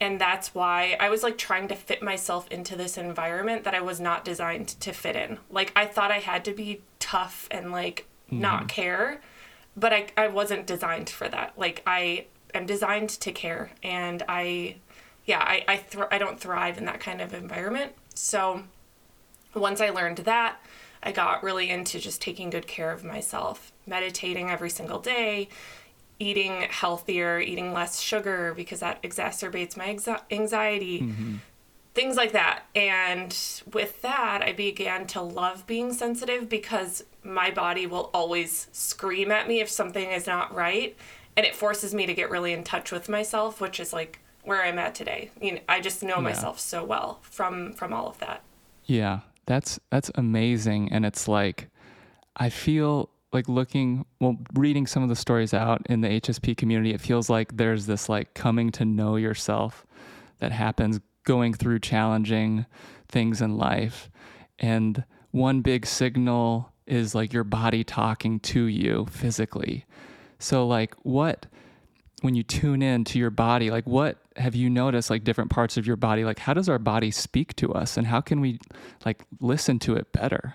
And 0.00 0.20
that's 0.20 0.54
why 0.54 0.98
I 1.00 1.08
was 1.08 1.22
like 1.22 1.38
trying 1.38 1.68
to 1.68 1.74
fit 1.74 2.02
myself 2.02 2.46
into 2.50 2.76
this 2.76 2.98
environment 2.98 3.64
that 3.64 3.74
I 3.74 3.80
was 3.80 4.00
not 4.00 4.22
designed 4.24 4.68
to 4.80 4.92
fit 4.92 5.16
in. 5.16 5.38
Like, 5.50 5.72
I 5.74 5.86
thought 5.86 6.10
I 6.10 6.18
had 6.18 6.44
to 6.44 6.52
be 6.52 6.82
tough 6.98 7.48
and 7.50 7.72
like 7.72 8.06
mm-hmm. 8.26 8.42
not 8.42 8.68
care, 8.68 9.22
but 9.76 9.94
I, 9.94 10.08
I 10.16 10.28
wasn't 10.28 10.66
designed 10.66 11.08
for 11.08 11.26
that. 11.28 11.54
Like, 11.56 11.82
I 11.86 12.26
am 12.52 12.66
designed 12.66 13.10
to 13.10 13.32
care. 13.32 13.70
And 13.82 14.22
I, 14.28 14.76
yeah, 15.24 15.38
I, 15.38 15.64
I, 15.68 16.06
I 16.10 16.18
don't 16.18 16.38
thrive 16.38 16.76
in 16.76 16.84
that 16.84 17.00
kind 17.00 17.22
of 17.22 17.32
environment. 17.32 17.92
So 18.14 18.64
once 19.54 19.80
I 19.80 19.90
learned 19.90 20.18
that, 20.18 20.60
I 21.02 21.12
got 21.12 21.42
really 21.42 21.70
into 21.70 21.98
just 21.98 22.20
taking 22.20 22.50
good 22.50 22.66
care 22.66 22.90
of 22.90 23.04
myself, 23.04 23.72
meditating 23.86 24.50
every 24.50 24.70
single 24.70 24.98
day, 24.98 25.48
eating 26.18 26.62
healthier, 26.70 27.40
eating 27.40 27.72
less 27.72 28.00
sugar 28.00 28.54
because 28.54 28.80
that 28.80 29.02
exacerbates 29.02 29.76
my 29.76 29.96
anxiety, 30.30 31.00
mm-hmm. 31.00 31.36
things 31.92 32.16
like 32.16 32.32
that. 32.32 32.64
And 32.74 33.36
with 33.72 34.00
that, 34.02 34.42
I 34.44 34.52
began 34.52 35.06
to 35.08 35.20
love 35.20 35.66
being 35.66 35.92
sensitive 35.92 36.48
because 36.48 37.04
my 37.22 37.50
body 37.50 37.86
will 37.86 38.10
always 38.14 38.68
scream 38.72 39.30
at 39.30 39.46
me 39.46 39.60
if 39.60 39.68
something 39.68 40.10
is 40.10 40.26
not 40.26 40.54
right. 40.54 40.96
And 41.36 41.44
it 41.44 41.54
forces 41.54 41.92
me 41.92 42.06
to 42.06 42.14
get 42.14 42.30
really 42.30 42.52
in 42.52 42.64
touch 42.64 42.92
with 42.92 43.08
myself, 43.08 43.60
which 43.60 43.80
is 43.80 43.92
like 43.92 44.20
where 44.44 44.62
I'm 44.62 44.78
at 44.78 44.94
today. 44.94 45.30
You 45.40 45.54
know, 45.54 45.60
I 45.68 45.80
just 45.80 46.02
know 46.02 46.16
yeah. 46.16 46.20
myself 46.20 46.60
so 46.60 46.84
well 46.84 47.18
from 47.22 47.72
from 47.72 47.92
all 47.92 48.08
of 48.08 48.18
that. 48.20 48.42
Yeah, 48.86 49.20
that's 49.46 49.78
that's 49.90 50.10
amazing. 50.14 50.92
And 50.92 51.04
it's 51.04 51.28
like 51.28 51.68
I 52.36 52.48
feel 52.48 53.10
like 53.32 53.48
looking 53.48 54.06
well 54.20 54.36
reading 54.54 54.86
some 54.86 55.02
of 55.02 55.08
the 55.08 55.16
stories 55.16 55.52
out 55.52 55.82
in 55.86 56.00
the 56.00 56.20
HSP 56.20 56.56
community 56.56 56.94
it 56.94 57.00
feels 57.00 57.28
like 57.28 57.56
there's 57.56 57.86
this 57.86 58.08
like 58.08 58.34
coming 58.34 58.70
to 58.70 58.84
know 58.84 59.16
yourself 59.16 59.86
that 60.38 60.52
happens 60.52 61.00
going 61.24 61.54
through 61.54 61.78
challenging 61.80 62.66
things 63.08 63.40
in 63.40 63.56
life. 63.56 64.10
And 64.58 65.04
one 65.30 65.62
big 65.62 65.86
signal 65.86 66.72
is 66.86 67.14
like 67.14 67.32
your 67.32 67.44
body 67.44 67.82
talking 67.82 68.38
to 68.40 68.64
you 68.64 69.06
physically. 69.10 69.86
So 70.38 70.66
like 70.66 70.94
what 71.02 71.46
when 72.24 72.34
you 72.34 72.42
tune 72.42 72.80
in 72.82 73.04
to 73.04 73.18
your 73.18 73.30
body 73.30 73.70
like 73.70 73.86
what 73.86 74.16
have 74.36 74.54
you 74.54 74.70
noticed 74.70 75.10
like 75.10 75.24
different 75.24 75.50
parts 75.50 75.76
of 75.76 75.86
your 75.86 75.96
body? 75.96 76.24
Like 76.24 76.38
how 76.38 76.54
does 76.54 76.68
our 76.68 76.78
body 76.78 77.10
speak 77.10 77.54
to 77.56 77.72
us 77.72 77.96
and 77.96 78.06
how 78.06 78.20
can 78.20 78.40
we 78.40 78.58
like 79.04 79.24
listen 79.40 79.78
to 79.80 79.94
it 79.94 80.10
better? 80.12 80.54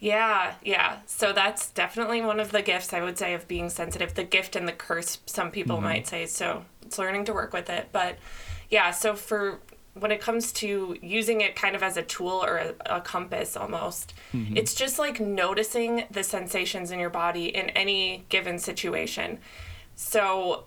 Yeah 0.00 0.54
yeah. 0.64 0.98
So 1.06 1.32
that's 1.32 1.70
definitely 1.70 2.20
one 2.20 2.40
of 2.40 2.50
the 2.50 2.60
gifts 2.60 2.92
i 2.92 3.00
would 3.00 3.16
say 3.16 3.34
of 3.34 3.46
being 3.48 3.70
sensitive 3.70 4.14
the 4.14 4.24
gift 4.24 4.56
and 4.56 4.66
the 4.66 4.72
curse 4.72 5.18
some 5.26 5.50
people 5.50 5.76
mm-hmm. 5.76 5.84
might 5.84 6.08
say. 6.08 6.26
So 6.26 6.64
it's 6.82 6.98
learning 6.98 7.24
to 7.26 7.32
work 7.32 7.52
with 7.52 7.70
it. 7.70 7.88
But 7.92 8.18
yeah 8.68 8.90
so 8.90 9.14
for 9.14 9.60
when 9.94 10.10
it 10.10 10.22
comes 10.22 10.52
to 10.52 10.96
using 11.02 11.42
it 11.42 11.54
kind 11.54 11.76
of 11.76 11.82
as 11.82 11.98
a 11.98 12.02
tool 12.02 12.42
or 12.42 12.56
a, 12.56 12.74
a 12.86 13.00
compass 13.00 13.56
almost 13.56 14.14
mm-hmm. 14.32 14.56
it's 14.56 14.74
just 14.74 14.98
like 14.98 15.20
noticing 15.20 16.04
the 16.10 16.24
sensations 16.24 16.90
in 16.90 16.98
your 16.98 17.10
body 17.10 17.46
in 17.46 17.68
any 17.70 18.24
given 18.30 18.58
situation 18.58 19.38
so, 20.02 20.64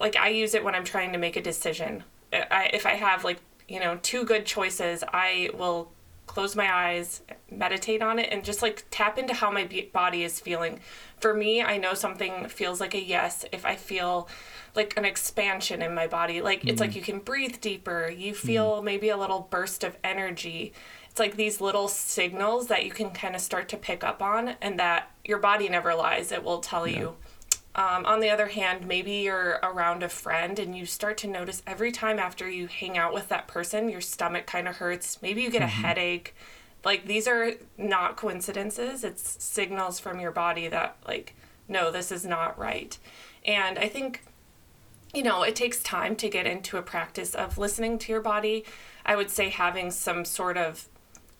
like, 0.00 0.16
I 0.16 0.30
use 0.30 0.54
it 0.54 0.64
when 0.64 0.74
I'm 0.74 0.84
trying 0.84 1.12
to 1.12 1.18
make 1.18 1.36
a 1.36 1.42
decision. 1.42 2.04
I, 2.32 2.70
if 2.72 2.86
I 2.86 2.94
have, 2.94 3.22
like, 3.22 3.38
you 3.68 3.80
know, 3.80 3.98
two 4.02 4.24
good 4.24 4.46
choices, 4.46 5.04
I 5.12 5.50
will 5.52 5.92
close 6.26 6.56
my 6.56 6.72
eyes, 6.72 7.22
meditate 7.50 8.00
on 8.00 8.18
it, 8.18 8.30
and 8.32 8.44
just 8.44 8.62
like 8.62 8.84
tap 8.90 9.18
into 9.18 9.34
how 9.34 9.50
my 9.50 9.68
body 9.92 10.24
is 10.24 10.40
feeling. 10.40 10.80
For 11.20 11.34
me, 11.34 11.62
I 11.62 11.76
know 11.76 11.94
something 11.94 12.48
feels 12.48 12.80
like 12.80 12.94
a 12.94 13.02
yes 13.02 13.44
if 13.52 13.66
I 13.66 13.76
feel 13.76 14.28
like 14.74 14.94
an 14.96 15.04
expansion 15.04 15.82
in 15.82 15.94
my 15.94 16.06
body. 16.06 16.40
Like 16.40 16.60
mm-hmm. 16.60 16.68
it's 16.68 16.80
like 16.80 16.90
mm-hmm. 16.90 16.98
you 16.98 17.02
can 17.04 17.18
breathe 17.18 17.60
deeper, 17.60 18.08
you 18.08 18.34
feel 18.34 18.76
mm-hmm. 18.76 18.84
maybe 18.84 19.08
a 19.10 19.16
little 19.16 19.48
burst 19.50 19.84
of 19.84 19.96
energy. 20.04 20.72
It's 21.10 21.18
like 21.18 21.36
these 21.36 21.60
little 21.60 21.88
signals 21.88 22.68
that 22.68 22.84
you 22.84 22.90
can 22.90 23.10
kind 23.10 23.34
of 23.34 23.40
start 23.40 23.68
to 23.70 23.76
pick 23.76 24.04
up 24.04 24.22
on, 24.22 24.56
and 24.62 24.78
that 24.78 25.10
your 25.24 25.38
body 25.38 25.68
never 25.68 25.94
lies. 25.94 26.30
It 26.30 26.44
will 26.44 26.60
tell 26.60 26.86
yeah. 26.86 26.98
you 26.98 27.16
um, 27.78 28.04
on 28.06 28.18
the 28.18 28.28
other 28.28 28.48
hand, 28.48 28.88
maybe 28.88 29.12
you're 29.12 29.60
around 29.62 30.02
a 30.02 30.08
friend 30.08 30.58
and 30.58 30.76
you 30.76 30.84
start 30.84 31.16
to 31.18 31.28
notice 31.28 31.62
every 31.64 31.92
time 31.92 32.18
after 32.18 32.50
you 32.50 32.66
hang 32.66 32.98
out 32.98 33.14
with 33.14 33.28
that 33.28 33.46
person, 33.46 33.88
your 33.88 34.00
stomach 34.00 34.46
kind 34.46 34.66
of 34.66 34.78
hurts. 34.78 35.22
Maybe 35.22 35.42
you 35.42 35.50
get 35.50 35.62
mm-hmm. 35.62 35.84
a 35.84 35.86
headache. 35.86 36.34
Like, 36.84 37.06
these 37.06 37.28
are 37.28 37.52
not 37.76 38.16
coincidences, 38.16 39.04
it's 39.04 39.42
signals 39.42 40.00
from 40.00 40.18
your 40.18 40.32
body 40.32 40.66
that, 40.66 40.96
like, 41.06 41.36
no, 41.68 41.92
this 41.92 42.10
is 42.10 42.26
not 42.26 42.58
right. 42.58 42.98
And 43.44 43.78
I 43.78 43.86
think, 43.86 44.24
you 45.14 45.22
know, 45.22 45.44
it 45.44 45.54
takes 45.54 45.80
time 45.80 46.16
to 46.16 46.28
get 46.28 46.46
into 46.46 46.78
a 46.78 46.82
practice 46.82 47.32
of 47.32 47.58
listening 47.58 48.00
to 48.00 48.12
your 48.12 48.20
body. 48.20 48.64
I 49.06 49.14
would 49.14 49.30
say 49.30 49.50
having 49.50 49.92
some 49.92 50.24
sort 50.24 50.56
of 50.56 50.88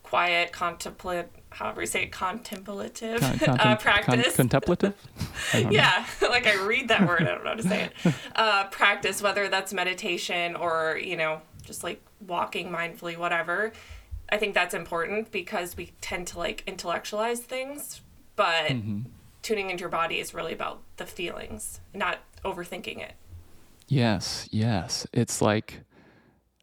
quiet, 0.04 0.52
contemplative, 0.52 1.30
however 1.50 1.82
you 1.82 1.86
say 1.86 2.04
it, 2.04 2.12
contemplative 2.12 3.20
Con- 3.20 3.38
contem- 3.38 3.64
uh, 3.64 3.76
practice. 3.76 4.24
Con- 4.24 4.48
contemplative? 4.48 4.94
yeah, 5.70 6.06
like 6.22 6.46
I 6.46 6.64
read 6.64 6.88
that 6.88 7.06
word, 7.06 7.22
I 7.22 7.26
don't 7.26 7.44
know 7.44 7.50
how 7.50 7.56
to 7.56 7.62
say 7.62 7.84
it. 7.84 8.14
Uh, 8.36 8.68
practice, 8.68 9.20
whether 9.20 9.48
that's 9.48 9.72
meditation 9.72 10.54
or, 10.54 10.98
you 11.02 11.16
know, 11.16 11.40
just 11.64 11.82
like 11.82 12.00
walking 12.26 12.70
mindfully, 12.70 13.16
whatever. 13.16 13.72
I 14.28 14.36
think 14.36 14.54
that's 14.54 14.74
important 14.74 15.32
because 15.32 15.76
we 15.76 15.92
tend 16.00 16.28
to 16.28 16.38
like 16.38 16.62
intellectualize 16.66 17.40
things, 17.40 18.00
but 18.36 18.70
mm-hmm. 18.70 19.00
tuning 19.42 19.70
into 19.70 19.80
your 19.80 19.88
body 19.88 20.20
is 20.20 20.34
really 20.34 20.52
about 20.52 20.82
the 20.98 21.06
feelings, 21.06 21.80
not 21.94 22.18
overthinking 22.44 22.98
it. 22.98 23.14
Yes, 23.88 24.48
yes. 24.52 25.06
It's 25.12 25.40
like 25.40 25.80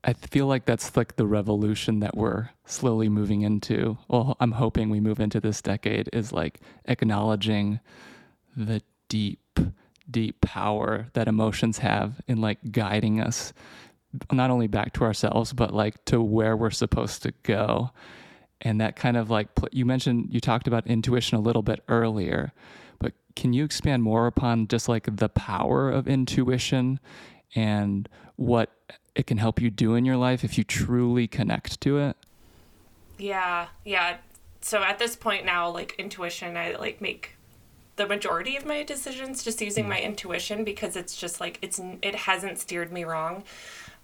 I 0.07 0.13
feel 0.13 0.45
like 0.45 0.65
that's 0.65 0.95
like 0.95 1.15
the 1.15 1.25
revolution 1.25 1.99
that 2.01 2.15
we're 2.15 2.49
slowly 2.65 3.09
moving 3.09 3.41
into. 3.41 3.97
Well, 4.07 4.37
I'm 4.39 4.51
hoping 4.51 4.89
we 4.89 4.99
move 4.99 5.19
into 5.19 5.39
this 5.39 5.63
decade 5.63 6.09
is 6.13 6.31
like 6.31 6.59
acknowledging 6.85 7.79
the 8.55 8.83
deep, 9.09 9.59
deep 10.09 10.41
power 10.41 11.07
that 11.13 11.27
emotions 11.27 11.79
have 11.79 12.21
in 12.27 12.39
like 12.39 12.59
guiding 12.71 13.19
us 13.19 13.51
not 14.31 14.51
only 14.51 14.67
back 14.67 14.93
to 14.93 15.03
ourselves, 15.03 15.53
but 15.53 15.73
like 15.73 16.05
to 16.05 16.21
where 16.21 16.55
we're 16.55 16.69
supposed 16.69 17.23
to 17.23 17.33
go. 17.41 17.89
And 18.61 18.79
that 18.79 18.95
kind 18.95 19.17
of 19.17 19.31
like, 19.31 19.47
you 19.71 19.85
mentioned, 19.85 20.27
you 20.31 20.39
talked 20.39 20.67
about 20.67 20.85
intuition 20.85 21.35
a 21.35 21.41
little 21.41 21.63
bit 21.63 21.83
earlier, 21.87 22.53
but 22.99 23.13
can 23.35 23.53
you 23.53 23.65
expand 23.65 24.03
more 24.03 24.27
upon 24.27 24.67
just 24.67 24.87
like 24.87 25.17
the 25.17 25.29
power 25.29 25.89
of 25.89 26.07
intuition 26.07 26.99
and 27.55 28.07
what 28.35 28.69
it 29.15 29.27
can 29.27 29.37
help 29.37 29.61
you 29.61 29.69
do 29.69 29.95
in 29.95 30.05
your 30.05 30.17
life 30.17 30.43
if 30.43 30.57
you 30.57 30.63
truly 30.63 31.27
connect 31.27 31.81
to 31.81 31.97
it? 31.97 32.17
Yeah, 33.17 33.67
yeah. 33.83 34.17
So 34.61 34.83
at 34.83 34.99
this 34.99 35.15
point 35.15 35.45
now, 35.45 35.69
like 35.69 35.95
intuition, 35.97 36.57
I 36.57 36.75
like 36.75 37.01
make 37.01 37.35
the 37.95 38.05
majority 38.05 38.57
of 38.57 38.65
my 38.65 38.83
decisions 38.83 39.43
just 39.43 39.61
using 39.61 39.87
my 39.87 40.01
intuition 40.01 40.63
because 40.63 40.95
it's 40.95 41.15
just 41.15 41.39
like 41.39 41.57
it's 41.61 41.79
it 42.01 42.15
hasn't 42.15 42.59
steered 42.59 42.91
me 42.91 43.03
wrong. 43.03 43.43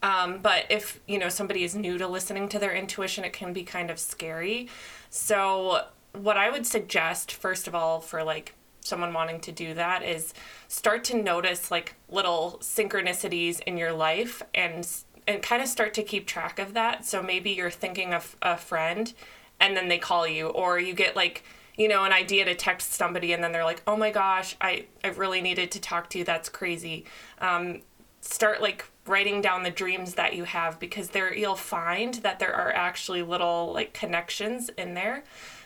Um, 0.03 0.39
but 0.39 0.65
if 0.69 0.99
you 1.07 1.19
know 1.19 1.29
somebody 1.29 1.63
is 1.63 1.75
new 1.75 1.97
to 1.97 2.07
listening 2.07 2.47
to 2.49 2.59
their 2.59 2.73
intuition, 2.73 3.23
it 3.23 3.33
can 3.33 3.53
be 3.53 3.63
kind 3.63 3.89
of 3.89 3.99
scary. 3.99 4.69
So 5.09 5.85
what 6.13 6.37
I 6.37 6.49
would 6.49 6.65
suggest 6.65 7.33
first 7.33 7.67
of 7.67 7.75
all 7.75 7.99
for 7.99 8.23
like 8.23 8.53
someone 8.81 9.13
wanting 9.13 9.39
to 9.39 9.51
do 9.51 9.73
that 9.75 10.03
is 10.03 10.33
start 10.67 11.03
to 11.05 11.21
notice 11.21 11.71
like 11.71 11.95
little 12.09 12.57
synchronicities 12.61 13.61
in 13.61 13.77
your 13.77 13.93
life 13.93 14.41
and 14.53 14.87
and 15.27 15.43
kind 15.43 15.61
of 15.61 15.67
start 15.67 15.93
to 15.93 16.03
keep 16.03 16.25
track 16.25 16.57
of 16.59 16.73
that. 16.73 17.05
So 17.05 17.21
maybe 17.21 17.51
you're 17.51 17.71
thinking 17.71 18.13
of 18.13 18.35
a 18.41 18.57
friend 18.57 19.13
and 19.59 19.77
then 19.77 19.87
they 19.87 19.99
call 19.99 20.27
you 20.27 20.47
or 20.47 20.79
you 20.79 20.93
get 20.93 21.15
like 21.15 21.43
you 21.77 21.87
know 21.87 22.03
an 22.03 22.11
idea 22.11 22.43
to 22.45 22.55
text 22.55 22.93
somebody 22.93 23.31
and 23.31 23.43
then 23.43 23.51
they're 23.51 23.63
like 23.63 23.81
oh 23.87 23.95
my 23.95 24.11
gosh 24.11 24.57
i 24.59 24.85
i 25.03 25.07
really 25.09 25.41
needed 25.41 25.71
to 25.71 25.79
talk 25.79 26.09
to 26.09 26.17
you. 26.17 26.23
That's 26.23 26.49
crazy. 26.49 27.05
Um, 27.39 27.81
start 28.21 28.61
like 28.61 28.85
writing 29.05 29.41
down 29.41 29.63
the 29.63 29.71
dreams 29.71 30.15
that 30.15 30.35
you 30.35 30.43
have 30.43 30.79
because 30.79 31.09
there 31.09 31.33
you'll 31.33 31.55
find 31.55 32.15
that 32.15 32.39
there 32.39 32.53
are 32.53 32.71
actually 32.71 33.21
little 33.21 33.71
like 33.73 33.93
connections 33.93 34.69
in 34.77 34.93
there 34.93 35.23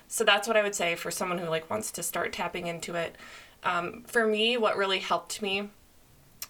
so 0.07 0.23
that's 0.23 0.47
what 0.47 0.57
i 0.57 0.63
would 0.63 0.75
say 0.75 0.95
for 0.95 1.11
someone 1.11 1.37
who 1.37 1.47
like 1.47 1.69
wants 1.69 1.91
to 1.91 2.03
start 2.03 2.33
tapping 2.33 2.67
into 2.67 2.95
it 2.95 3.15
um, 3.63 4.03
for 4.05 4.27
me 4.27 4.57
what 4.57 4.77
really 4.77 4.99
helped 4.99 5.41
me 5.41 5.69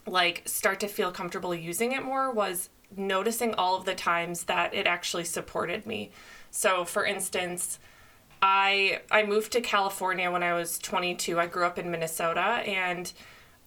like 0.05 0.43
start 0.45 0.79
to 0.79 0.87
feel 0.87 1.11
comfortable 1.11 1.55
using 1.55 1.91
it 1.91 2.03
more 2.03 2.31
was 2.31 2.69
noticing 2.95 3.53
all 3.55 3.75
of 3.75 3.85
the 3.85 3.95
times 3.95 4.43
that 4.43 4.73
it 4.73 4.85
actually 4.85 5.23
supported 5.23 5.85
me 5.85 6.11
so 6.51 6.85
for 6.85 7.05
instance 7.05 7.79
i 8.41 8.99
i 9.11 9.23
moved 9.23 9.51
to 9.51 9.61
california 9.61 10.29
when 10.29 10.43
i 10.43 10.53
was 10.53 10.77
22 10.79 11.39
i 11.39 11.47
grew 11.47 11.65
up 11.65 11.79
in 11.79 11.89
minnesota 11.89 12.61
and 12.65 13.13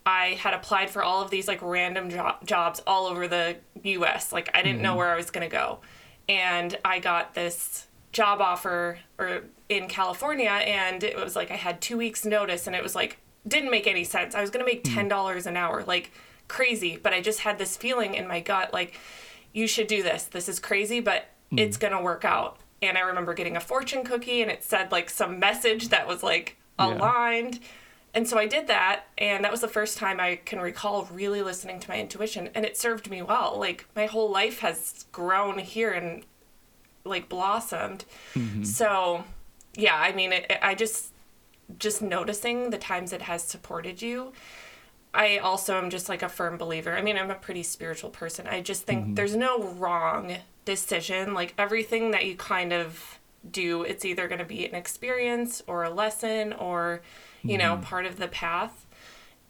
I 0.09 0.39
had 0.41 0.55
applied 0.55 0.89
for 0.89 1.03
all 1.03 1.21
of 1.21 1.29
these 1.29 1.47
like 1.47 1.61
random 1.61 2.09
jo- 2.09 2.37
jobs 2.47 2.81
all 2.87 3.07
over 3.07 3.29
the 3.29 3.57
US. 3.83 4.33
Like 4.33 4.49
I 4.55 4.63
didn't 4.63 4.77
mm-hmm. 4.77 4.85
know 4.85 4.97
where 4.97 5.13
I 5.13 5.17
was 5.17 5.31
going 5.31 5.47
to 5.47 5.55
go. 5.55 5.81
And 6.31 6.79
I 6.83 6.99
got 6.99 7.35
this 7.35 7.87
job 8.19 8.41
offer 8.41 8.99
or 9.19 9.43
in 9.69 9.87
California 9.87 10.51
and 10.51 11.05
it 11.05 11.17
was 11.17 11.37
like 11.37 11.51
I 11.53 11.57
had 11.57 11.81
2 11.81 11.97
weeks 11.97 12.25
notice 12.25 12.67
and 12.67 12.75
it 12.75 12.83
was 12.83 12.95
like 12.97 13.19
didn't 13.47 13.71
make 13.71 13.87
any 13.87 14.05
sense. 14.05 14.35
I 14.35 14.41
was 14.41 14.51
going 14.51 14.65
to 14.65 14.71
make 14.71 14.83
$10 14.85 15.47
an 15.47 15.57
hour. 15.57 15.85
Like 15.85 16.11
crazy, 16.49 16.99
but 17.01 17.13
I 17.13 17.21
just 17.21 17.41
had 17.41 17.59
this 17.59 17.77
feeling 17.77 18.15
in 18.15 18.27
my 18.27 18.41
gut 18.41 18.73
like 18.73 18.99
you 19.53 19.67
should 19.67 19.87
do 19.87 20.03
this. 20.03 20.25
This 20.25 20.49
is 20.49 20.59
crazy, 20.59 21.01
but 21.01 21.29
mm. 21.53 21.61
it's 21.61 21.77
going 21.77 21.93
to 21.93 22.03
work 22.03 22.25
out. 22.25 22.59
And 22.83 22.99
I 22.99 23.03
remember 23.03 23.35
getting 23.35 23.57
a 23.57 23.61
fortune 23.61 24.05
cookie 24.05 24.43
and 24.43 24.51
it 24.51 24.65
said 24.65 24.91
like 24.91 25.09
some 25.11 25.39
message 25.39 25.89
that 25.91 26.09
was 26.09 26.23
like 26.23 26.57
aligned. 26.79 27.55
Yeah 27.57 27.69
and 28.15 28.27
so 28.27 28.39
I 28.39 28.47
did 28.47 28.69
that, 28.69 29.05
and 29.19 29.45
that 29.45 29.53
was 29.53 29.61
the 29.61 29.69
first 29.69 29.99
time 29.99 30.19
I 30.19 30.37
can 30.37 30.61
recall 30.61 31.07
really 31.13 31.43
listening 31.43 31.79
to 31.81 31.91
my 31.91 31.99
intuition, 31.99 32.49
and 32.55 32.65
it 32.65 32.77
served 32.77 33.11
me 33.11 33.21
well. 33.23 33.57
Like 33.59 33.87
my 33.95 34.07
whole 34.07 34.31
life 34.31 34.61
has 34.61 35.05
grown 35.13 35.59
here 35.59 35.93
and 35.93 36.25
like 37.05 37.29
blossomed. 37.29 38.05
Mm-hmm. 38.35 38.65
So, 38.65 39.25
yeah, 39.75 39.97
I 39.97 40.13
mean, 40.13 40.33
it, 40.33 40.47
it, 40.51 40.59
I 40.63 40.75
just 40.75 41.13
just 41.79 42.01
noticing 42.01 42.71
the 42.71 42.79
times 42.79 43.13
it 43.13 43.23
has 43.23 43.43
supported 43.43 44.01
you. 44.01 44.33
I 45.13 45.39
also 45.39 45.77
am 45.77 45.91
just 45.91 46.09
like 46.09 46.23
a 46.23 46.29
firm 46.29 46.57
believer. 46.57 46.97
I 46.97 47.03
mean, 47.03 47.19
I'm 47.19 47.31
a 47.31 47.35
pretty 47.35 47.63
spiritual 47.63 48.11
person. 48.11 48.47
I 48.47 48.61
just 48.61 48.85
think 48.85 49.03
mm-hmm. 49.03 49.15
there's 49.15 49.37
no 49.37 49.63
wrong 49.63 50.37
decision. 50.65 51.35
Like 51.35 51.55
everything 51.59 52.11
that 52.13 52.25
you 52.27 52.37
kind 52.37 52.73
of 52.73 53.19
do, 53.51 53.83
it's 53.83 54.05
either 54.05 54.29
going 54.29 54.39
to 54.39 54.45
be 54.45 54.67
an 54.67 54.75
experience 54.75 55.63
or 55.67 55.85
a 55.85 55.91
lesson 55.91 56.53
or 56.53 57.03
you 57.43 57.59
know, 57.59 57.75
mm-hmm. 57.75 57.85
part 57.85 58.07
of 58.07 58.19
the 58.19 58.29
path. 58.29 58.87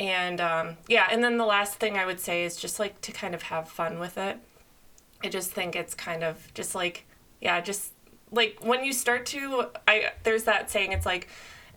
And 0.00 0.40
um, 0.40 0.76
yeah, 0.86 1.08
and 1.10 1.22
then 1.24 1.38
the 1.38 1.46
last 1.46 1.74
thing 1.74 1.96
I 1.96 2.06
would 2.06 2.20
say 2.20 2.44
is 2.44 2.56
just 2.56 2.78
like 2.78 3.00
to 3.02 3.12
kind 3.12 3.34
of 3.34 3.42
have 3.44 3.68
fun 3.68 3.98
with 3.98 4.16
it. 4.16 4.38
I 5.22 5.28
just 5.28 5.50
think 5.50 5.74
it's 5.74 5.94
kind 5.94 6.22
of 6.22 6.52
just 6.54 6.74
like, 6.74 7.06
yeah, 7.40 7.60
just 7.60 7.92
like 8.30 8.58
when 8.62 8.84
you 8.84 8.92
start 8.92 9.26
to, 9.26 9.68
I 9.86 10.12
there's 10.22 10.44
that 10.44 10.70
saying, 10.70 10.92
it's 10.92 11.06
like, 11.06 11.28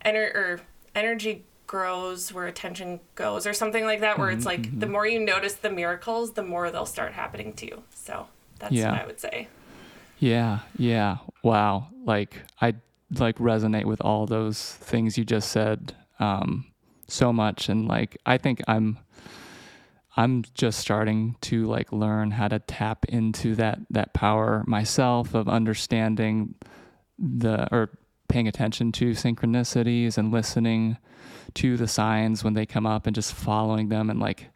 ener- 0.05 0.33
or 0.35 0.61
energy 0.95 1.43
grows 1.67 2.33
where 2.33 2.47
attention 2.47 2.99
goes, 3.15 3.47
or 3.47 3.53
something 3.53 3.85
like 3.85 4.01
that, 4.01 4.19
where 4.19 4.27
mm-hmm, 4.29 4.37
it's 4.37 4.45
like 4.45 4.63
mm-hmm. 4.63 4.79
the 4.79 4.87
more 4.87 5.07
you 5.07 5.19
notice 5.19 5.53
the 5.53 5.69
miracles, 5.69 6.33
the 6.33 6.43
more 6.43 6.69
they'll 6.69 6.85
start 6.85 7.13
happening 7.13 7.53
to 7.53 7.65
you. 7.65 7.83
So 7.93 8.27
that's 8.59 8.73
yeah. 8.73 8.91
what 8.91 9.01
I 9.01 9.05
would 9.05 9.19
say. 9.19 9.47
Yeah, 10.19 10.59
yeah. 10.77 11.17
Wow. 11.43 11.87
Like 12.03 12.35
I 12.61 12.75
like 13.17 13.37
resonate 13.37 13.85
with 13.85 14.01
all 14.01 14.25
those 14.25 14.73
things 14.73 15.17
you 15.17 15.23
just 15.23 15.49
said 15.49 15.95
um, 16.19 16.65
so 17.07 17.31
much, 17.31 17.69
and 17.69 17.87
like 17.87 18.17
I 18.25 18.37
think 18.37 18.61
I'm 18.67 18.97
I'm 20.17 20.43
just 20.53 20.79
starting 20.79 21.37
to 21.41 21.67
like 21.67 21.91
learn 21.91 22.31
how 22.31 22.47
to 22.49 22.59
tap 22.59 23.05
into 23.05 23.55
that 23.55 23.79
that 23.89 24.13
power 24.13 24.63
myself 24.67 25.33
of 25.33 25.47
understanding 25.47 26.55
the 27.17 27.67
or 27.73 27.91
paying 28.27 28.47
attention 28.47 28.91
to 28.93 29.11
synchronicities 29.11 30.17
and 30.17 30.31
listening 30.31 30.97
to 31.53 31.77
the 31.77 31.87
signs 31.87 32.43
when 32.43 32.53
they 32.53 32.65
come 32.65 32.85
up 32.85 33.05
and 33.05 33.15
just 33.15 33.33
following 33.33 33.89
them 33.89 34.09
and 34.09 34.19
like 34.19 34.47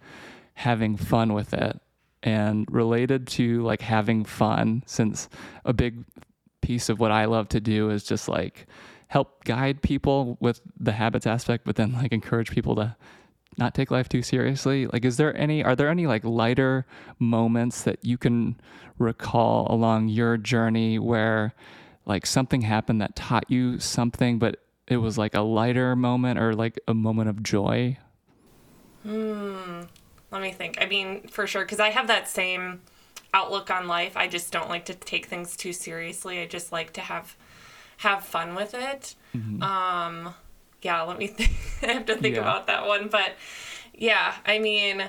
having 0.53 0.95
fun 0.97 1.33
with 1.33 1.53
it. 1.53 1.79
And 2.23 2.65
related 2.71 3.27
to 3.27 3.61
like 3.61 3.81
having 3.81 4.25
fun 4.25 4.81
since 4.87 5.29
a 5.63 5.73
big 5.73 6.03
piece 6.61 6.89
of 6.89 6.99
what 6.99 7.11
I 7.11 7.25
love 7.25 7.49
to 7.49 7.59
do 7.59 7.91
is 7.91 8.03
just 8.03 8.27
like 8.27 8.65
help 9.07 9.43
guide 9.43 9.83
people 9.83 10.35
with 10.39 10.59
the 10.79 10.93
habits 10.93 11.27
aspect, 11.27 11.65
but 11.65 11.75
then 11.75 11.93
like 11.93 12.11
encourage 12.11 12.49
people 12.49 12.75
to 12.77 12.95
not 13.57 13.73
take 13.73 13.91
life 13.91 14.09
too 14.09 14.21
seriously. 14.21 14.87
Like, 14.87 15.05
is 15.05 15.17
there 15.17 15.35
any, 15.37 15.63
are 15.63 15.75
there 15.75 15.89
any 15.89 16.07
like 16.07 16.23
lighter 16.23 16.85
moments 17.19 17.83
that 17.83 18.03
you 18.03 18.17
can 18.17 18.59
recall 18.97 19.67
along 19.69 20.09
your 20.09 20.37
journey 20.37 20.99
where 20.99 21.53
like 22.05 22.25
something 22.25 22.61
happened 22.61 23.01
that 23.01 23.15
taught 23.15 23.49
you 23.49 23.79
something, 23.79 24.39
but 24.39 24.59
it 24.87 24.97
was 24.97 25.17
like 25.17 25.33
a 25.33 25.41
lighter 25.41 25.95
moment 25.95 26.39
or 26.39 26.53
like 26.53 26.79
a 26.87 26.93
moment 26.93 27.29
of 27.29 27.43
joy? 27.43 27.97
Hmm. 29.03 29.81
Let 30.31 30.41
me 30.41 30.51
think. 30.51 30.77
I 30.81 30.85
mean, 30.85 31.27
for 31.27 31.47
sure, 31.47 31.63
because 31.63 31.79
I 31.79 31.89
have 31.89 32.07
that 32.07 32.27
same 32.27 32.81
outlook 33.33 33.69
on 33.69 33.87
life. 33.87 34.17
I 34.17 34.27
just 34.27 34.51
don't 34.51 34.69
like 34.69 34.85
to 34.85 34.93
take 34.93 35.27
things 35.27 35.55
too 35.55 35.73
seriously. 35.73 36.39
I 36.39 36.45
just 36.45 36.71
like 36.71 36.93
to 36.93 37.01
have 37.01 37.35
have 37.97 38.23
fun 38.23 38.55
with 38.55 38.73
it. 38.73 39.15
Mm-hmm. 39.35 39.61
Um, 39.61 40.33
yeah, 40.81 41.01
let 41.03 41.17
me 41.17 41.27
think. 41.27 41.51
I 41.83 41.93
have 41.93 42.05
to 42.07 42.15
think 42.15 42.35
yeah. 42.35 42.41
about 42.41 42.67
that 42.67 42.85
one, 42.85 43.07
but 43.07 43.33
yeah, 43.93 44.35
I 44.45 44.59
mean, 44.59 45.03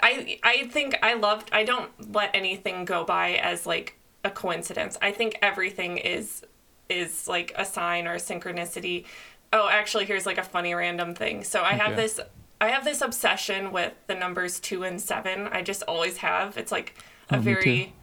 I 0.00 0.38
I 0.42 0.66
think 0.68 0.98
I 1.02 1.14
loved. 1.14 1.50
I 1.52 1.64
don't 1.64 2.12
let 2.12 2.30
anything 2.34 2.84
go 2.84 3.04
by 3.04 3.34
as 3.34 3.66
like 3.66 3.98
a 4.24 4.30
coincidence. 4.30 4.98
I 5.00 5.12
think 5.12 5.38
everything 5.42 5.98
is 5.98 6.42
is 6.88 7.26
like 7.26 7.52
a 7.56 7.64
sign 7.64 8.06
or 8.06 8.14
a 8.14 8.18
synchronicity. 8.18 9.06
Oh, 9.52 9.68
actually, 9.68 10.04
here's 10.04 10.26
like 10.26 10.38
a 10.38 10.42
funny 10.42 10.74
random 10.74 11.14
thing. 11.14 11.44
So 11.44 11.60
I 11.60 11.68
okay. 11.70 11.78
have 11.78 11.96
this 11.96 12.20
I 12.60 12.68
have 12.68 12.84
this 12.84 13.00
obsession 13.00 13.72
with 13.72 13.92
the 14.06 14.14
numbers 14.14 14.60
two 14.60 14.84
and 14.84 15.00
seven. 15.00 15.48
I 15.48 15.62
just 15.62 15.82
always 15.82 16.18
have. 16.18 16.56
It's 16.56 16.72
like 16.72 16.94
a 17.30 17.36
oh, 17.36 17.40
very, 17.40 17.94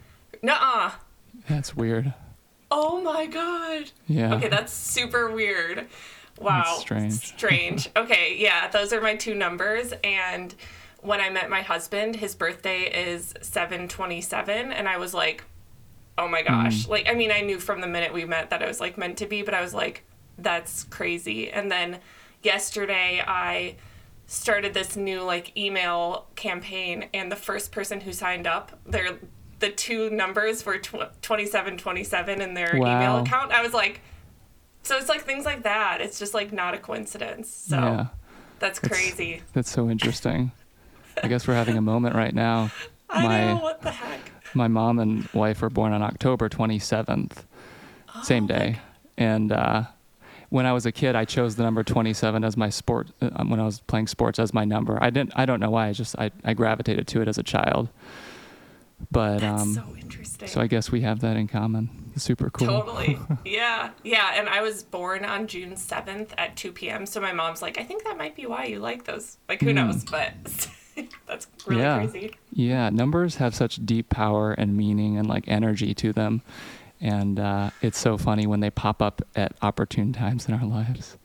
nuh 0.42 0.92
That's 1.50 1.76
weird. 1.76 2.14
Oh 2.70 3.02
my 3.02 3.26
god. 3.26 3.92
Yeah. 4.08 4.36
Okay, 4.36 4.48
that's 4.48 4.74
super 4.74 5.32
weird. 5.32 5.88
Wow. 6.40 6.64
That's 6.66 6.80
strange. 6.80 7.14
Strange. 7.14 7.90
okay, 7.96 8.36
yeah, 8.38 8.68
those 8.70 8.92
are 8.94 9.02
my 9.02 9.16
two 9.16 9.36
numbers 9.36 9.94
and 10.04 10.54
when 11.02 11.20
I 11.20 11.30
met 11.30 11.50
my 11.50 11.62
husband, 11.62 12.16
his 12.16 12.34
birthday 12.34 12.84
is 12.84 13.34
727 13.42 14.72
and 14.72 14.88
I 14.88 14.98
was 14.98 15.14
like, 15.14 15.44
"Oh 16.18 16.28
my 16.28 16.42
gosh." 16.42 16.86
Mm. 16.86 16.90
Like 16.90 17.10
I 17.10 17.14
mean, 17.14 17.32
I 17.32 17.42
knew 17.42 17.60
from 17.60 17.82
the 17.82 17.88
minute 17.88 18.14
we 18.14 18.24
met 18.26 18.50
that 18.52 18.62
it 18.62 18.68
was 18.68 18.80
like 18.80 18.98
meant 18.98 19.18
to 19.18 19.26
be, 19.26 19.42
but 19.42 19.54
I 19.54 19.62
was 19.62 19.74
like, 19.74 20.04
"That's 20.38 20.86
crazy." 20.86 21.52
And 21.52 21.70
then 21.70 22.00
yesterday 22.42 23.22
I 23.26 23.76
started 24.28 24.74
this 24.74 24.96
new 24.96 25.22
like 25.22 25.56
email 25.58 26.26
campaign 26.36 27.10
and 27.14 27.30
the 27.32 27.36
first 27.36 27.72
person 27.74 28.00
who 28.02 28.14
signed 28.14 28.48
up, 28.48 28.72
their 28.86 29.18
the 29.60 29.70
two 29.70 30.10
numbers 30.10 30.66
were 30.66 30.78
tw- 30.78 31.12
2727 31.22 32.42
in 32.42 32.54
their 32.54 32.72
Wow. 32.76 32.96
email 32.98 33.18
account. 33.18 33.52
I 33.52 33.62
was 33.62 33.74
like, 33.74 34.02
so 34.84 34.98
it's 34.98 35.10
like 35.10 35.22
things 35.24 35.46
like 35.46 35.64
that. 35.64 36.02
It's 36.02 36.20
just 36.20 36.34
like 36.34 36.52
not 36.54 36.74
a 36.74 36.78
coincidence. 36.78 37.50
So 37.50 37.76
Yeah. 37.78 38.06
that's 38.60 38.80
crazy. 38.80 39.42
That's 39.54 39.70
so 39.72 39.90
interesting. 39.90 40.52
I 41.22 41.28
guess 41.28 41.48
we're 41.48 41.56
having 41.56 41.78
a 41.78 41.82
moment 41.82 42.16
right 42.16 42.34
now. 42.34 42.72
I 43.10 43.24
my 43.24 43.46
know 43.54 43.58
what 43.60 43.82
the 43.82 43.92
heck. 43.92 44.20
my 44.56 44.68
mom 44.68 45.00
and 45.00 45.28
wife 45.34 45.62
were 45.62 45.70
born 45.70 45.94
on 45.94 46.02
October 46.02 46.50
27th, 46.50 47.44
same 48.24 48.48
day. 48.48 48.80
And 49.18 49.52
uh, 49.52 49.84
when 50.50 50.66
I 50.66 50.74
was 50.74 50.86
a 50.88 50.92
kid, 50.92 51.16
I 51.16 51.24
chose 51.26 51.56
the 51.56 51.62
number 51.64 51.84
27 51.84 52.44
as 52.44 52.58
my 52.58 52.70
sport 52.70 53.10
uh, 53.22 53.30
when 53.46 53.60
I 53.60 53.66
was 53.66 53.80
playing 53.82 54.08
sports 54.08 54.40
as 54.40 54.54
my 54.54 54.66
number. 54.66 54.98
I 55.02 55.12
didn't. 55.12 55.34
I 55.36 55.46
don't 55.46 55.60
know 55.60 55.70
why. 55.70 55.90
I 55.90 55.94
just 55.94 56.18
I, 56.18 56.32
I 56.44 56.54
gravitated 56.56 57.08
to 57.10 57.22
it 57.22 57.28
as 57.28 57.38
a 57.38 57.44
child. 57.44 57.90
But 59.12 59.40
That's 59.40 59.62
um, 59.62 59.74
so 59.76 59.84
interesting. 60.00 60.48
so 60.48 60.62
I 60.62 60.68
guess 60.68 60.92
we 60.92 61.02
have 61.02 61.20
that 61.20 61.38
in 61.38 61.48
common. 61.48 62.03
Super 62.16 62.50
cool. 62.50 62.68
Totally. 62.68 63.20
yeah. 63.46 63.92
Yeah. 64.04 64.34
And 64.36 64.48
I 64.50 64.62
was 64.62 64.84
born 64.84 65.26
on 65.26 65.48
June 65.48 65.74
7th 65.74 66.30
at 66.38 66.56
2 66.56 66.72
p.m. 66.72 67.06
So 67.06 67.20
my 67.20 67.34
mom's 67.34 67.62
like, 67.62 67.78
I 67.78 67.84
think 67.84 68.04
that 68.04 68.18
might 68.18 68.36
be 68.36 68.46
why 68.46 68.66
you 68.66 68.80
like 68.80 69.06
those. 69.06 69.38
Like, 69.50 69.62
who 69.62 69.74
knows? 69.74 70.04
But 70.04 70.34
that's 71.28 71.48
really. 71.66 71.82
Yeah. 71.82 71.98
crazy. 71.98 72.36
Yeah, 72.52 72.90
numbers 72.90 73.36
have 73.38 73.56
such 73.56 73.86
deep 73.86 74.10
power 74.10 74.52
and 74.54 74.78
meaning 74.78 75.18
and 75.18 75.28
like 75.28 75.46
energy 75.48 75.94
to 75.96 76.14
them. 76.14 76.42
And 77.02 77.40
uh, 77.40 77.72
it's 77.82 77.98
so 78.00 78.18
funny 78.18 78.48
when 78.48 78.60
they 78.62 78.70
pop 78.70 79.02
up 79.02 79.22
at 79.36 79.54
opportune 79.62 80.14
times 80.14 80.48
in 80.48 80.54
our 80.54 80.66
lives. 80.66 81.18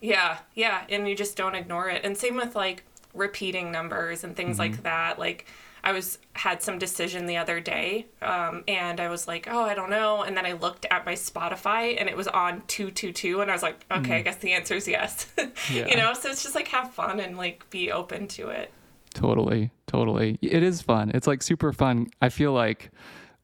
Yeah. 0.00 0.38
Yeah. 0.54 0.84
And 0.88 1.08
you 1.08 1.14
just 1.14 1.36
don't 1.36 1.54
ignore 1.54 1.88
it. 1.88 2.04
And 2.04 2.16
same 2.16 2.36
with 2.36 2.56
like 2.56 2.84
repeating 3.14 3.70
numbers 3.72 4.24
and 4.24 4.36
things 4.36 4.58
Mm-hmm. 4.58 4.72
like 4.72 4.82
that. 4.82 5.18
Like, 5.18 5.46
I 5.82 5.92
was 5.92 6.18
had 6.32 6.62
some 6.62 6.78
decision 6.78 7.26
the 7.26 7.36
other 7.36 7.60
day, 7.60 8.06
um, 8.22 8.64
and 8.66 9.00
I 9.00 9.08
was 9.10 9.28
like, 9.28 9.46
"Oh, 9.50 9.62
I 9.62 9.74
don't 9.74 9.90
know." 9.90 10.22
And 10.22 10.34
then 10.36 10.46
I 10.46 10.52
looked 10.52 10.86
at 10.90 11.04
my 11.04 11.12
Spotify, 11.12 12.00
and 12.00 12.08
it 12.08 12.16
was 12.16 12.26
on 12.28 12.62
two 12.68 12.90
two 12.90 13.12
two, 13.12 13.40
and 13.42 13.50
I 13.50 13.54
was 13.54 13.62
like, 13.62 13.84
"Okay, 13.90 14.16
I 14.16 14.22
guess 14.22 14.36
the 14.36 14.52
answer 14.52 14.74
is 14.74 14.88
yes." 14.88 15.26
Yeah. 15.70 15.86
you 15.88 15.96
know, 15.96 16.14
so 16.14 16.30
it's 16.30 16.42
just 16.42 16.54
like 16.54 16.68
have 16.68 16.90
fun 16.92 17.20
and 17.20 17.36
like 17.36 17.68
be 17.70 17.92
open 17.92 18.28
to 18.28 18.48
it. 18.48 18.70
Totally, 19.12 19.70
totally. 19.86 20.38
It 20.42 20.62
is 20.62 20.80
fun. 20.82 21.10
It's 21.14 21.26
like 21.26 21.42
super 21.42 21.72
fun. 21.72 22.08
I 22.22 22.28
feel 22.30 22.52
like 22.52 22.90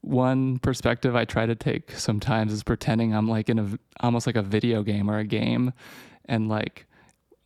one 0.01 0.57
perspective 0.59 1.15
I 1.15 1.25
try 1.25 1.45
to 1.45 1.53
take 1.55 1.91
sometimes 1.91 2.51
is 2.51 2.63
pretending 2.63 3.13
I'm 3.15 3.27
like 3.29 3.49
in 3.49 3.59
a 3.59 3.77
almost 3.99 4.25
like 4.25 4.35
a 4.35 4.41
video 4.41 4.81
game 4.83 5.09
or 5.11 5.19
a 5.19 5.23
game, 5.23 5.73
and 6.25 6.49
like 6.49 6.87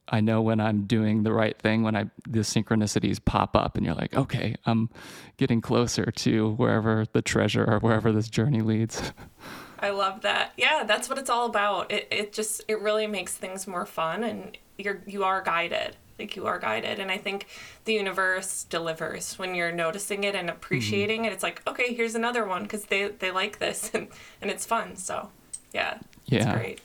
I 0.07 0.21
know 0.21 0.41
when 0.41 0.59
I'm 0.59 0.83
doing 0.85 1.23
the 1.23 1.33
right 1.33 1.57
thing 1.57 1.81
when 1.83 1.95
I 1.95 2.05
the 2.27 2.39
synchronicities 2.39 3.23
pop 3.23 3.55
up, 3.55 3.75
and 3.77 3.85
you're 3.85 3.95
like, 3.95 4.13
okay, 4.15 4.55
I'm 4.65 4.89
getting 5.37 5.61
closer 5.61 6.11
to 6.11 6.51
wherever 6.53 7.05
the 7.11 7.21
treasure 7.21 7.63
or 7.65 7.79
wherever 7.79 8.11
this 8.11 8.27
journey 8.29 8.61
leads. 8.61 9.11
I 9.79 9.89
love 9.89 10.21
that. 10.21 10.53
Yeah, 10.57 10.83
that's 10.85 11.09
what 11.09 11.17
it's 11.17 11.29
all 11.29 11.45
about. 11.47 11.91
It 11.91 12.07
it 12.11 12.33
just 12.33 12.61
it 12.67 12.79
really 12.81 13.07
makes 13.07 13.35
things 13.35 13.67
more 13.67 13.85
fun 13.85 14.23
and 14.23 14.57
you're 14.77 15.01
you 15.05 15.23
are 15.23 15.41
guided. 15.41 15.95
Like 16.17 16.35
you 16.37 16.47
are 16.47 16.59
guided 16.59 16.99
and 16.99 17.11
I 17.11 17.17
think 17.17 17.47
the 17.83 17.93
universe 17.93 18.63
delivers 18.63 19.37
when 19.37 19.53
you're 19.53 19.73
noticing 19.73 20.23
it 20.23 20.33
and 20.33 20.49
appreciating 20.49 21.25
it. 21.25 21.33
It's 21.33 21.43
like, 21.43 21.61
okay, 21.67 21.93
here's 21.93 22.15
another 22.15 22.45
one 22.45 22.65
cuz 22.67 22.85
they 22.85 23.09
they 23.09 23.31
like 23.31 23.59
this 23.59 23.91
and 23.93 24.07
and 24.41 24.49
it's 24.49 24.65
fun. 24.65 24.95
So, 24.95 25.29
yeah. 25.73 25.97
It's 26.27 26.45
Yeah. 26.45 26.53
great. 26.53 26.79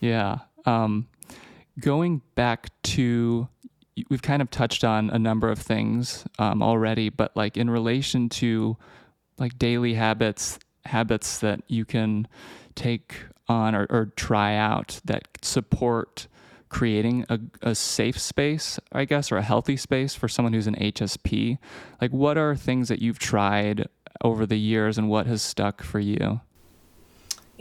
Yeah. 0.00 0.38
Um, 0.64 1.06
going 1.80 2.22
back 2.34 2.70
to, 2.82 3.48
we've 4.08 4.22
kind 4.22 4.42
of 4.42 4.50
touched 4.50 4.84
on 4.84 5.10
a 5.10 5.18
number 5.18 5.48
of 5.48 5.58
things 5.58 6.24
um, 6.38 6.62
already, 6.62 7.08
but 7.08 7.36
like 7.36 7.56
in 7.56 7.70
relation 7.70 8.28
to 8.28 8.76
like 9.38 9.58
daily 9.58 9.94
habits, 9.94 10.58
habits 10.84 11.38
that 11.38 11.60
you 11.68 11.84
can 11.84 12.28
take 12.74 13.16
on 13.48 13.74
or, 13.74 13.86
or 13.90 14.12
try 14.16 14.54
out 14.56 15.00
that 15.04 15.26
support 15.42 16.26
creating 16.72 17.24
a, 17.28 17.38
a 17.60 17.74
safe 17.74 18.18
space, 18.18 18.80
I 18.92 19.04
guess, 19.04 19.30
or 19.30 19.36
a 19.36 19.42
healthy 19.42 19.76
space 19.76 20.14
for 20.14 20.26
someone 20.26 20.54
who's 20.54 20.66
an 20.66 20.76
HSP. 20.76 21.58
Like, 22.00 22.10
what 22.10 22.38
are 22.38 22.56
things 22.56 22.88
that 22.88 23.00
you've 23.00 23.18
tried 23.18 23.86
over 24.24 24.46
the 24.46 24.58
years 24.58 24.96
and 24.98 25.08
what 25.08 25.26
has 25.26 25.42
stuck 25.42 25.82
for 25.82 26.00
you? 26.00 26.40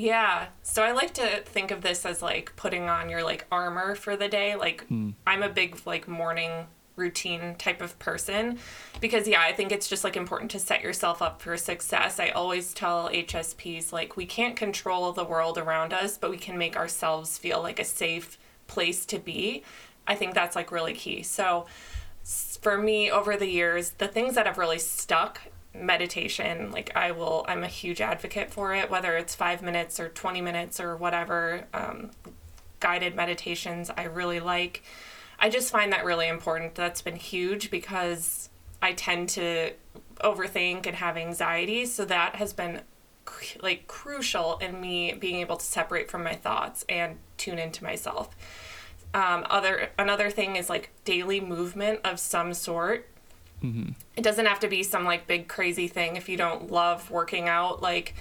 Yeah. 0.02 0.48
So 0.64 0.82
I 0.82 0.94
like 0.94 1.14
to 1.14 1.28
think 1.46 1.70
of 1.70 1.82
this 1.82 2.08
as 2.08 2.24
like 2.24 2.56
putting 2.56 2.90
on 2.90 3.08
your 3.08 3.24
like 3.24 3.46
armor 3.52 3.94
for 3.94 4.18
the 4.18 4.28
day. 4.28 4.56
Like 4.56 4.88
hmm. 4.88 5.12
I'm 5.28 5.44
a 5.44 5.50
big 5.50 5.80
like 5.86 6.08
morning 6.08 6.66
routine 6.96 7.54
type 7.60 7.84
of 7.84 7.98
person 8.00 8.58
because 9.00 9.28
yeah, 9.28 9.42
I 9.42 9.54
think 9.54 9.72
it's 9.72 9.88
just 9.88 10.04
like 10.04 10.18
important 10.18 10.50
to 10.52 10.60
set 10.60 10.82
yourself 10.82 11.22
up 11.22 11.40
for 11.40 11.56
success. 11.56 12.20
I 12.20 12.30
always 12.30 12.74
tell 12.74 13.10
HSPs 13.10 13.92
like 13.92 14.18
we 14.18 14.26
can't 14.26 14.56
control 14.56 15.12
the 15.12 15.24
world 15.24 15.60
around 15.60 15.94
us, 15.94 16.18
but 16.18 16.32
we 16.32 16.38
can 16.38 16.58
make 16.58 16.76
ourselves 16.76 17.38
feel 17.38 17.62
like 17.62 17.80
a 17.80 17.86
safe 17.86 18.40
place 18.66 19.06
to 19.06 19.20
be. 19.20 19.64
I 20.08 20.16
think 20.16 20.34
that's 20.34 20.56
like 20.56 20.72
really 20.72 20.94
key. 20.94 21.22
So 21.22 21.68
for 22.24 22.76
me 22.76 23.12
over 23.12 23.38
the 23.38 23.48
years, 23.48 23.92
the 23.92 24.08
things 24.08 24.34
that 24.34 24.48
have 24.48 24.58
really 24.58 24.80
stuck 24.80 25.42
meditation 25.74 26.70
like 26.72 26.92
i 26.96 27.12
will 27.12 27.46
i'm 27.48 27.64
a 27.64 27.68
huge 27.68 28.02
advocate 28.02 28.52
for 28.52 28.74
it 28.74 28.90
whether 28.90 29.16
it's 29.16 29.34
five 29.34 29.62
minutes 29.62 30.00
or 30.00 30.10
20 30.10 30.42
minutes 30.42 30.80
or 30.80 30.98
whatever 30.98 31.66
um, 31.74 32.12
guided 32.80 33.16
meditations 33.16 33.90
i 33.96 34.04
really 34.04 34.40
like. 34.40 34.84
I 35.40 35.50
just 35.50 35.72
find 35.72 35.92
that 35.92 36.06
really 36.06 36.28
important. 36.28 36.76
That's 36.76 37.02
been 37.02 37.16
huge 37.16 37.72
because 37.72 38.50
i 38.82 38.94
tend 38.94 39.30
to 39.30 39.74
overthink 40.24 40.86
and 40.86 40.96
have 40.96 41.18
anxiety. 41.18 41.86
So 41.86 42.06
that 42.06 42.36
has 42.36 42.54
been 42.54 42.82
like 43.62 43.88
crucial 43.88 44.58
in 44.58 44.80
me 44.82 45.14
being 45.14 45.40
able 45.40 45.58
to 45.58 45.66
separate 45.66 46.10
from 46.12 46.24
my 46.24 46.36
thoughts 46.36 46.86
and 46.90 47.18
tune 47.38 47.60
into 47.60 47.84
myself. 47.84 48.36
Um, 49.14 49.46
other 49.50 49.90
another 49.98 50.30
thing 50.30 50.56
is 50.56 50.70
like 50.70 50.92
daily 51.06 51.40
movement 51.40 52.02
of 52.04 52.20
some 52.20 52.54
sort 52.54 53.08
Mm-hmm. 53.64 53.92
it 54.16 54.24
doesn't 54.24 54.48
have 54.48 54.60
to 54.62 54.68
be 54.68 54.82
some 54.82 55.06
like 55.06 55.28
big 55.28 55.48
crazy 55.48 55.88
thing 55.88 56.16
if 56.16 56.28
you 56.28 56.38
don't 56.38 56.72
love 56.72 57.12
working 57.12 57.48
out 57.48 57.82
like 57.82 58.16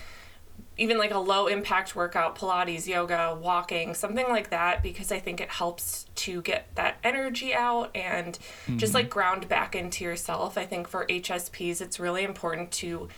even 0.76 0.98
like 0.98 1.12
a 1.12 1.18
low 1.18 1.46
impact 1.46 1.96
workout 1.96 2.36
pilates 2.36 2.86
yoga 2.86 3.38
walking 3.40 3.94
something 3.94 4.28
like 4.28 4.50
that 4.50 4.82
because 4.82 5.10
i 5.10 5.18
think 5.18 5.40
it 5.40 5.48
helps 5.48 6.06
to 6.20 6.42
get 6.42 6.66
that 6.74 6.98
energy 7.02 7.54
out 7.54 7.90
and 7.94 8.38
just 8.76 8.92
like 8.92 9.06
mm-hmm. 9.06 9.12
ground 9.12 9.48
back 9.48 9.74
into 9.74 10.04
yourself. 10.04 10.58
I 10.58 10.66
think 10.66 10.86
for 10.86 11.06
hsps 11.06 11.80
it's 11.80 11.98
really 11.98 12.24
important 12.24 12.70
to 12.72 13.08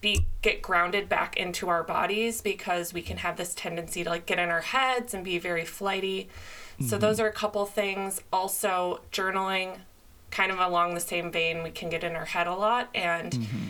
be 0.00 0.26
get 0.42 0.62
grounded 0.62 1.08
back 1.08 1.36
into 1.36 1.68
our 1.68 1.82
bodies 1.82 2.40
because 2.40 2.94
we 2.94 3.02
can 3.02 3.16
have 3.16 3.36
this 3.36 3.54
tendency 3.54 4.04
to 4.04 4.10
like 4.10 4.26
get 4.26 4.38
in 4.38 4.48
our 4.48 4.60
heads 4.60 5.12
and 5.12 5.24
be 5.24 5.38
very 5.38 5.64
flighty. 5.64 6.28
So 6.78 6.84
mm-hmm. 6.84 6.98
those 6.98 7.18
are 7.18 7.26
a 7.26 7.32
couple 7.32 7.66
things. 7.66 8.20
Also 8.32 9.00
journaling 9.10 9.78
kind 10.32 10.50
of 10.50 10.58
along 10.58 10.94
the 10.94 11.00
same 11.00 11.30
vein 11.30 11.62
we 11.62 11.70
can 11.70 11.88
get 11.90 12.02
in 12.02 12.16
our 12.16 12.24
head 12.24 12.48
a 12.48 12.54
lot 12.54 12.88
and 12.94 13.32
mm-hmm. 13.32 13.68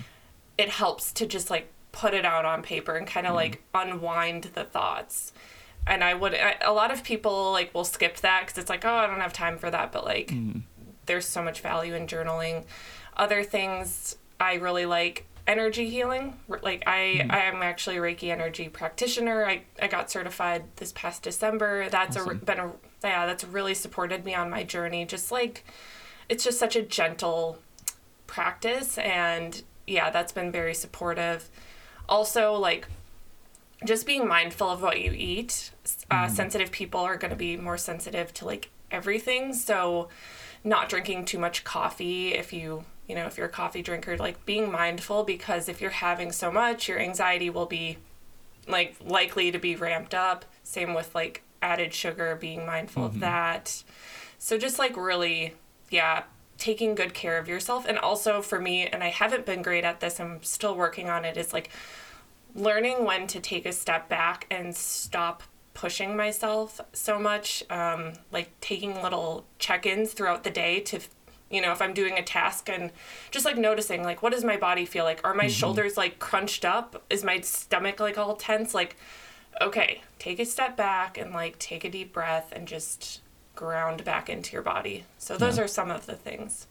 it 0.56 0.70
helps 0.70 1.12
to 1.12 1.26
just 1.26 1.50
like 1.50 1.68
put 1.90 2.14
it 2.14 2.24
out 2.24 2.46
on 2.46 2.62
paper 2.62 2.96
and 2.96 3.06
kind 3.06 3.26
of 3.26 3.30
mm-hmm. 3.30 3.52
like 3.52 3.62
unwind 3.74 4.44
the 4.54 4.64
thoughts. 4.64 5.32
And 5.84 6.04
i 6.04 6.14
would 6.14 6.34
I, 6.34 6.56
a 6.64 6.72
lot 6.72 6.92
of 6.92 7.02
people 7.02 7.50
like 7.50 7.74
will 7.74 7.84
skip 7.84 8.16
that 8.18 8.46
because 8.46 8.56
it's 8.56 8.70
like 8.70 8.84
oh 8.84 8.94
i 8.94 9.06
don't 9.06 9.20
have 9.20 9.32
time 9.32 9.58
for 9.58 9.68
that 9.68 9.90
but 9.90 10.04
like 10.04 10.28
mm-hmm. 10.28 10.60
there's 11.06 11.26
so 11.26 11.42
much 11.42 11.60
value 11.60 11.94
in 11.94 12.06
journaling. 12.06 12.64
Other 13.16 13.42
things 13.42 14.16
i 14.38 14.54
really 14.54 14.86
like 14.86 15.26
energy 15.48 15.90
healing. 15.90 16.38
Like 16.48 16.84
i 16.86 17.26
i 17.28 17.40
am 17.40 17.60
actually 17.62 17.96
a 17.96 18.00
reiki 18.00 18.30
energy 18.30 18.68
practitioner. 18.68 19.44
I, 19.44 19.64
I 19.80 19.88
got 19.88 20.12
certified 20.12 20.62
this 20.76 20.92
past 20.92 21.24
december. 21.24 21.88
That's 21.88 22.16
a, 22.16 22.34
been 22.34 22.60
a 22.60 22.72
yeah 23.02 23.26
that's 23.26 23.42
really 23.42 23.74
supported 23.74 24.24
me 24.24 24.36
on 24.36 24.48
my 24.48 24.62
journey 24.62 25.04
just 25.04 25.32
like 25.32 25.64
it's 26.32 26.44
just 26.44 26.58
such 26.58 26.76
a 26.76 26.82
gentle 26.82 27.58
practice 28.26 28.96
and 28.98 29.62
yeah 29.86 30.10
that's 30.10 30.32
been 30.32 30.50
very 30.50 30.74
supportive. 30.74 31.48
Also 32.08 32.54
like 32.54 32.86
just 33.84 34.06
being 34.06 34.26
mindful 34.26 34.68
of 34.68 34.80
what 34.80 35.00
you 35.00 35.12
eat 35.12 35.72
uh, 36.10 36.28
sensitive 36.28 36.70
people 36.70 37.00
are 37.00 37.16
going 37.16 37.30
to 37.30 37.36
be 37.36 37.56
more 37.56 37.76
sensitive 37.76 38.32
to 38.32 38.44
like 38.44 38.70
everything 38.90 39.52
so 39.52 40.08
not 40.62 40.88
drinking 40.88 41.24
too 41.24 41.38
much 41.38 41.64
coffee 41.64 42.34
if 42.34 42.52
you 42.52 42.84
you 43.08 43.14
know 43.14 43.26
if 43.26 43.36
you're 43.36 43.46
a 43.46 43.50
coffee 43.50 43.82
drinker 43.82 44.16
like 44.16 44.46
being 44.46 44.70
mindful 44.70 45.24
because 45.24 45.68
if 45.68 45.80
you're 45.80 45.90
having 45.90 46.30
so 46.30 46.50
much 46.50 46.88
your 46.88 47.00
anxiety 47.00 47.50
will 47.50 47.66
be 47.66 47.98
like 48.68 48.96
likely 49.04 49.50
to 49.50 49.58
be 49.58 49.76
ramped 49.76 50.14
up. 50.14 50.44
Same 50.62 50.94
with 50.94 51.14
like 51.14 51.42
added 51.60 51.94
sugar 51.94 52.36
being 52.40 52.66
mindful 52.66 53.04
of 53.04 53.20
that. 53.20 53.82
So 54.38 54.58
just 54.58 54.78
like 54.78 54.96
really 54.96 55.54
yeah 55.92 56.24
taking 56.58 56.94
good 56.94 57.12
care 57.12 57.38
of 57.38 57.48
yourself 57.48 57.86
and 57.86 57.98
also 57.98 58.40
for 58.40 58.60
me 58.60 58.86
and 58.86 59.02
i 59.02 59.08
haven't 59.08 59.44
been 59.44 59.62
great 59.62 59.84
at 59.84 60.00
this 60.00 60.20
i'm 60.20 60.42
still 60.42 60.76
working 60.76 61.08
on 61.10 61.24
it 61.24 61.36
is 61.36 61.52
like 61.52 61.70
learning 62.54 63.04
when 63.04 63.26
to 63.26 63.40
take 63.40 63.66
a 63.66 63.72
step 63.72 64.08
back 64.08 64.46
and 64.50 64.76
stop 64.76 65.42
pushing 65.74 66.16
myself 66.16 66.80
so 66.92 67.18
much 67.18 67.64
um, 67.70 68.12
like 68.30 68.50
taking 68.60 69.02
little 69.02 69.46
check-ins 69.58 70.12
throughout 70.12 70.44
the 70.44 70.50
day 70.50 70.80
to 70.80 71.00
you 71.50 71.60
know, 71.60 71.70
if 71.70 71.82
I'm 71.82 71.92
doing 71.92 72.16
a 72.18 72.22
task 72.22 72.70
and 72.70 72.90
just 73.30 73.44
like 73.44 73.58
noticing, 73.58 74.02
like, 74.02 74.22
what 74.22 74.32
does 74.32 74.42
my 74.42 74.56
body 74.56 74.86
feel 74.86 75.04
like? 75.04 75.20
Are 75.22 75.34
my 75.34 75.44
Mm-hmm. 75.44 75.48
shoulders 75.48 75.98
like 75.98 76.18
crunched 76.18 76.64
up? 76.64 77.02
Is 77.10 77.22
my 77.22 77.40
stomach 77.40 78.00
like 78.00 78.16
all 78.16 78.36
tense? 78.36 78.72
Like, 78.72 78.96
okay, 79.60 80.00
take 80.18 80.40
a 80.40 80.46
step 80.46 80.78
back 80.78 81.18
and 81.18 81.32
like 81.32 81.58
take 81.58 81.84
a 81.84 81.90
deep 81.90 82.12
breath 82.14 82.52
and 82.56 82.66
just 82.66 83.20
ground 83.54 84.04
back 84.04 84.28
into 84.28 84.52
your 84.52 84.62
body. 84.62 85.04
So 85.18 85.36
those 85.36 85.58
Yeah. 85.58 85.64
are 85.64 85.68
some 85.68 85.90
of 85.90 86.06
the 86.06 86.14
things. 86.14 86.66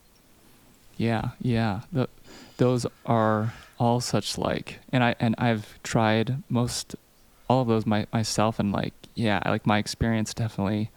Yeah, 0.97 1.29
yeah. 1.41 1.81
The, 1.91 2.07
those 2.57 2.85
are 3.05 3.53
all 3.79 3.99
such 4.01 4.37
like, 4.37 4.79
and 4.91 5.03
I 5.03 5.15
and 5.19 5.33
I've 5.37 5.81
tried 5.83 6.43
most 6.49 6.95
all 7.49 7.61
of 7.61 7.67
those 7.67 7.85
my, 7.85 8.05
myself, 8.13 8.59
and 8.59 8.71
like, 8.71 8.93
yeah, 9.15 9.41
like 9.45 9.65
my 9.65 9.77
experience 9.79 10.33
definitely 10.33 10.89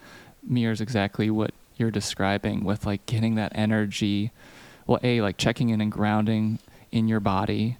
mirrors 0.46 0.80
exactly 0.80 1.30
what 1.30 1.52
you're 1.76 1.90
describing 1.90 2.64
with 2.64 2.84
like 2.86 3.04
getting 3.06 3.34
that 3.36 3.52
energy. 3.54 4.30
Well, 4.86 5.00
a 5.02 5.20
like 5.22 5.36
checking 5.38 5.70
in 5.70 5.80
and 5.80 5.90
grounding 5.90 6.58
in 6.92 7.08
your 7.08 7.20
body, 7.20 7.78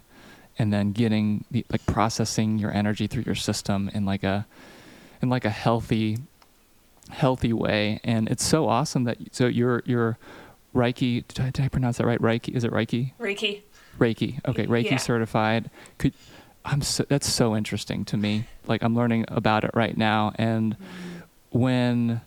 and 0.57 0.73
then 0.73 0.91
getting 0.91 1.45
the, 1.51 1.63
like 1.71 1.85
processing 1.85 2.57
your 2.57 2.71
energy 2.73 3.05
through 3.07 3.23
your 3.25 3.35
system 3.35 3.89
in 3.93 4.05
like 4.05 4.23
a 4.23 4.47
in 5.21 5.29
like 5.29 5.45
a 5.45 5.49
healthy 5.51 6.17
healthy 7.09 7.53
way 7.53 7.99
and 8.03 8.27
it's 8.29 8.43
so 8.43 8.67
awesome 8.67 9.03
that 9.03 9.17
so 9.31 9.47
you're 9.47 9.81
you're 9.85 10.17
Reiki. 10.75 11.25
Did 11.27 11.39
I, 11.39 11.49
did 11.51 11.63
I 11.65 11.67
pronounce 11.69 11.97
that 11.99 12.05
right? 12.05 12.19
Reiki. 12.19 12.53
Is 12.53 12.65
it 12.65 12.71
Reiki? 12.71 13.13
Reiki. 13.17 13.61
Reiki. 13.97 14.39
Okay, 14.45 14.65
Reiki 14.67 14.91
Yeah. 14.91 14.97
certified. 14.97 15.69
Could 15.97 16.13
I'm 16.65 16.81
so, 16.81 17.05
that's 17.07 17.31
so 17.31 17.55
interesting 17.55 18.03
to 18.05 18.17
me. 18.17 18.45
Like 18.67 18.83
I'm 18.83 18.95
learning 18.95 19.25
about 19.29 19.63
it 19.63 19.71
right 19.73 19.95
now, 19.95 20.33
and 20.35 20.75
when 21.51 22.21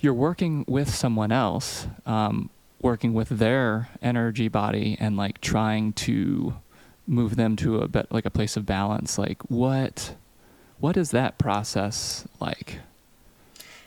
you're 0.00 0.14
working 0.14 0.64
with 0.68 0.94
someone 0.94 1.32
else, 1.32 1.86
um, 2.06 2.50
working 2.80 3.14
with 3.14 3.28
their 3.30 3.88
energy 4.02 4.48
body, 4.48 4.96
and 5.00 5.16
like 5.16 5.40
trying 5.40 5.94
to 5.94 6.54
move 7.06 7.34
them 7.36 7.56
to 7.56 7.78
a 7.78 7.88
bit 7.88 8.06
like 8.12 8.26
a 8.26 8.30
place 8.30 8.56
of 8.56 8.66
balance, 8.66 9.18
like 9.18 9.42
what 9.50 10.14
what 10.78 10.96
is 10.96 11.10
that 11.10 11.38
process 11.38 12.26
like? 12.40 12.78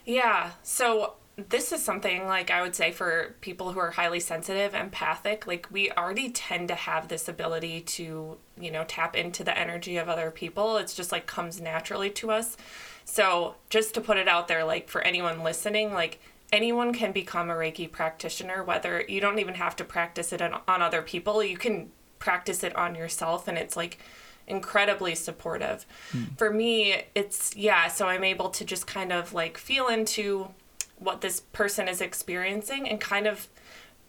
Yeah. 0.05 0.51
So 0.63 1.15
this 1.37 1.73
is 1.73 1.83
something 1.83 2.25
like 2.25 2.49
I 2.49 2.61
would 2.61 2.75
say 2.75 2.91
for 2.91 3.35
people 3.41 3.73
who 3.73 3.79
are 3.79 3.91
highly 3.91 4.21
sensitive, 4.21 4.73
empathic, 4.73 5.45
like 5.45 5.67
we 5.69 5.91
already 5.91 6.29
tend 6.29 6.69
to 6.69 6.75
have 6.75 7.07
this 7.07 7.27
ability 7.27 7.81
to, 7.81 8.37
you 8.59 8.71
know, 8.71 8.85
tap 8.87 9.15
into 9.17 9.43
the 9.43 9.57
energy 9.57 9.97
of 9.97 10.07
other 10.07 10.31
people. 10.31 10.77
It's 10.77 10.93
just 10.93 11.11
like 11.11 11.27
comes 11.27 11.59
naturally 11.59 12.09
to 12.11 12.31
us. 12.31 12.55
So 13.03 13.55
just 13.69 13.93
to 13.95 14.01
put 14.01 14.17
it 14.17 14.29
out 14.29 14.47
there, 14.47 14.63
like 14.63 14.87
for 14.87 15.01
anyone 15.01 15.43
listening, 15.43 15.93
like 15.93 16.19
anyone 16.53 16.93
can 16.93 17.11
become 17.11 17.49
a 17.49 17.55
Reiki 17.55 17.91
practitioner, 17.91 18.63
whether 18.63 19.03
you 19.09 19.19
don't 19.19 19.39
even 19.39 19.55
have 19.55 19.75
to 19.77 19.83
practice 19.83 20.31
it 20.31 20.41
on, 20.41 20.61
on 20.67 20.81
other 20.81 21.01
people. 21.01 21.43
You 21.43 21.57
can 21.57 21.91
practice 22.17 22.63
it 22.63 22.75
on 22.77 22.95
yourself 22.95 23.47
and 23.49 23.57
it's 23.57 23.75
like 23.75 23.99
incredibly 24.47 25.15
supportive. 25.15 25.85
Hmm. 26.11 26.23
For 26.37 26.51
me, 26.51 27.03
it's 27.15 27.55
yeah, 27.55 27.87
so 27.87 28.07
I'm 28.07 28.23
able 28.23 28.49
to 28.49 28.65
just 28.65 28.87
kind 28.87 29.11
of 29.11 29.33
like 29.33 29.57
feel 29.57 29.87
into 29.87 30.49
what 30.97 31.21
this 31.21 31.39
person 31.39 31.87
is 31.87 32.01
experiencing 32.01 32.87
and 32.87 32.99
kind 32.99 33.27
of 33.27 33.47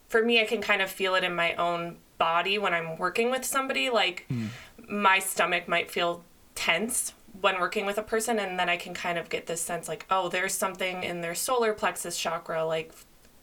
for 0.08 0.22
me 0.22 0.40
I 0.40 0.44
can 0.44 0.60
kind 0.60 0.80
of 0.80 0.90
feel 0.90 1.14
it 1.14 1.24
in 1.24 1.34
my 1.34 1.54
own 1.54 1.96
body 2.18 2.58
when 2.58 2.72
I'm 2.72 2.96
working 2.96 3.30
with 3.30 3.44
somebody 3.44 3.90
like 3.90 4.24
hmm. 4.28 4.46
my 4.88 5.18
stomach 5.18 5.68
might 5.68 5.90
feel 5.90 6.24
tense 6.54 7.12
when 7.40 7.60
working 7.60 7.84
with 7.84 7.98
a 7.98 8.02
person 8.02 8.38
and 8.38 8.58
then 8.58 8.68
I 8.68 8.76
can 8.76 8.94
kind 8.94 9.18
of 9.18 9.28
get 9.28 9.46
this 9.46 9.60
sense 9.60 9.88
like 9.88 10.06
oh 10.10 10.28
there's 10.28 10.54
something 10.54 11.02
in 11.02 11.20
their 11.20 11.34
solar 11.34 11.72
plexus 11.72 12.16
chakra 12.16 12.64
like 12.64 12.92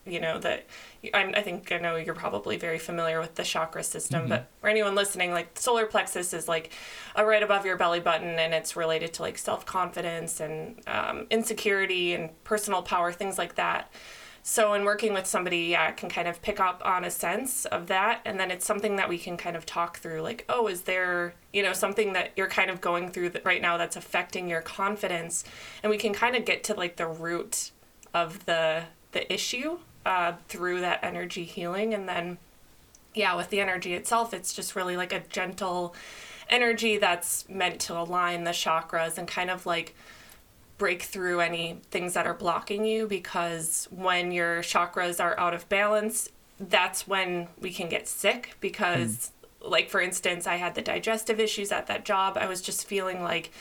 you 0.05 0.19
know 0.19 0.37
that 0.39 0.65
I'm, 1.13 1.33
I 1.35 1.41
think 1.41 1.71
I 1.71 1.77
know 1.77 1.95
you're 1.95 2.13
probably 2.13 2.57
very 2.57 2.79
familiar 2.79 3.19
with 3.19 3.35
the 3.35 3.43
chakra 3.43 3.83
system, 3.83 4.27
but 4.27 4.47
for 4.59 4.69
anyone 4.69 4.95
listening, 4.95 5.31
like 5.31 5.57
solar 5.57 5.85
plexus 5.85 6.33
is 6.33 6.47
like 6.47 6.71
uh, 7.17 7.23
right 7.23 7.43
above 7.43 7.65
your 7.65 7.77
belly 7.77 7.99
button, 7.99 8.39
and 8.39 8.53
it's 8.53 8.75
related 8.75 9.13
to 9.13 9.21
like 9.21 9.37
self 9.37 9.65
confidence 9.65 10.39
and 10.39 10.81
um, 10.87 11.27
insecurity 11.29 12.13
and 12.13 12.31
personal 12.43 12.81
power, 12.81 13.11
things 13.11 13.37
like 13.37 13.55
that. 13.55 13.91
So 14.45 14.73
in 14.73 14.83
working 14.83 15.13
with 15.13 15.25
somebody, 15.25 15.67
yeah, 15.67 15.87
I 15.87 15.91
can 15.93 16.09
kind 16.09 16.27
of 16.27 16.41
pick 16.41 16.59
up 16.59 16.81
on 16.83 17.05
a 17.05 17.11
sense 17.11 17.63
of 17.65 17.87
that, 17.87 18.21
and 18.25 18.37
then 18.37 18.51
it's 18.51 18.65
something 18.65 18.97
that 18.97 19.07
we 19.07 19.17
can 19.17 19.37
kind 19.37 19.55
of 19.55 19.65
talk 19.65 19.99
through, 19.99 20.21
like, 20.21 20.43
oh, 20.49 20.67
is 20.67 20.81
there, 20.81 21.33
you 21.53 21.63
know, 21.63 21.71
something 21.71 22.11
that 22.11 22.31
you're 22.35 22.49
kind 22.49 22.69
of 22.69 22.81
going 22.81 23.09
through 23.09 23.29
that 23.29 23.45
right 23.45 23.61
now 23.61 23.77
that's 23.77 23.95
affecting 23.95 24.49
your 24.49 24.59
confidence, 24.59 25.45
and 25.81 25.89
we 25.89 25.97
can 25.97 26.13
kind 26.13 26.35
of 26.35 26.43
get 26.43 26.61
to 26.65 26.73
like 26.73 26.97
the 26.97 27.07
root 27.07 27.71
of 28.13 28.45
the 28.45 28.83
the 29.13 29.31
issue 29.31 29.79
uh, 30.05 30.33
through 30.47 30.81
that 30.81 31.03
energy 31.03 31.43
healing, 31.43 31.93
and 31.93 32.07
then 32.07 32.37
yeah, 33.13 33.35
with 33.35 33.49
the 33.49 33.59
energy 33.59 33.93
itself, 33.93 34.33
it's 34.33 34.53
just 34.53 34.75
really 34.75 34.97
like 34.97 35.13
a 35.13 35.21
gentle 35.29 35.95
energy 36.49 36.97
that's 36.97 37.47
meant 37.49 37.79
to 37.81 37.97
align 37.97 38.43
the 38.43 38.51
chakras 38.51 39.17
and 39.17 39.27
kind 39.27 39.49
of 39.49 39.65
like 39.65 39.95
break 40.77 41.03
through 41.03 41.39
any 41.39 41.79
things 41.91 42.13
that 42.13 42.25
are 42.25 42.33
blocking 42.33 42.85
you. 42.85 43.07
Because 43.07 43.87
when 43.91 44.31
your 44.31 44.61
chakras 44.61 45.23
are 45.23 45.39
out 45.39 45.53
of 45.53 45.67
balance, 45.69 46.29
that's 46.59 47.07
when 47.07 47.47
we 47.59 47.71
can 47.71 47.89
get 47.89 48.07
sick. 48.07 48.55
Because 48.59 49.31
like 49.61 49.89
for 49.89 50.01
instance, 50.01 50.47
I 50.47 50.57
had 50.57 50.75
the 50.75 50.81
digestive 50.81 51.39
issues 51.39 51.71
at 51.71 51.87
that 51.87 52.05
job. 52.05 52.37
I 52.37 52.47
was 52.47 52.61
just 52.61 52.85
feeling 52.87 53.23
like 53.23 53.51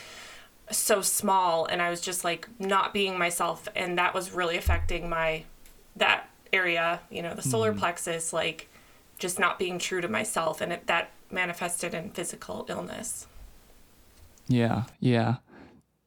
so 0.71 1.03
small. 1.03 1.67
And 1.67 1.83
I 1.83 1.91
was 1.91 2.01
just 2.01 2.25
like 2.25 2.49
not 2.59 2.93
being 2.93 3.19
myself. 3.19 3.69
And 3.77 3.99
that 3.99 4.15
was 4.15 4.33
really 4.33 4.57
affecting 4.57 5.09
my 5.09 5.45
that 5.97 6.29
area, 6.53 7.01
you 7.11 7.23
know, 7.23 7.35
the 7.35 7.43
solar 7.43 7.73
plexus 7.73 8.33
like 8.33 8.69
just 9.19 9.39
not 9.39 9.59
being 9.59 9.79
true 9.79 10.01
to 10.01 10.09
myself 10.09 10.61
and 10.61 10.73
it, 10.73 10.87
that 10.87 11.11
manifested 11.31 11.95
in 11.95 12.11
physical 12.11 12.67
illness. 12.69 13.27
Yeah, 14.49 14.85
yeah. 15.01 15.37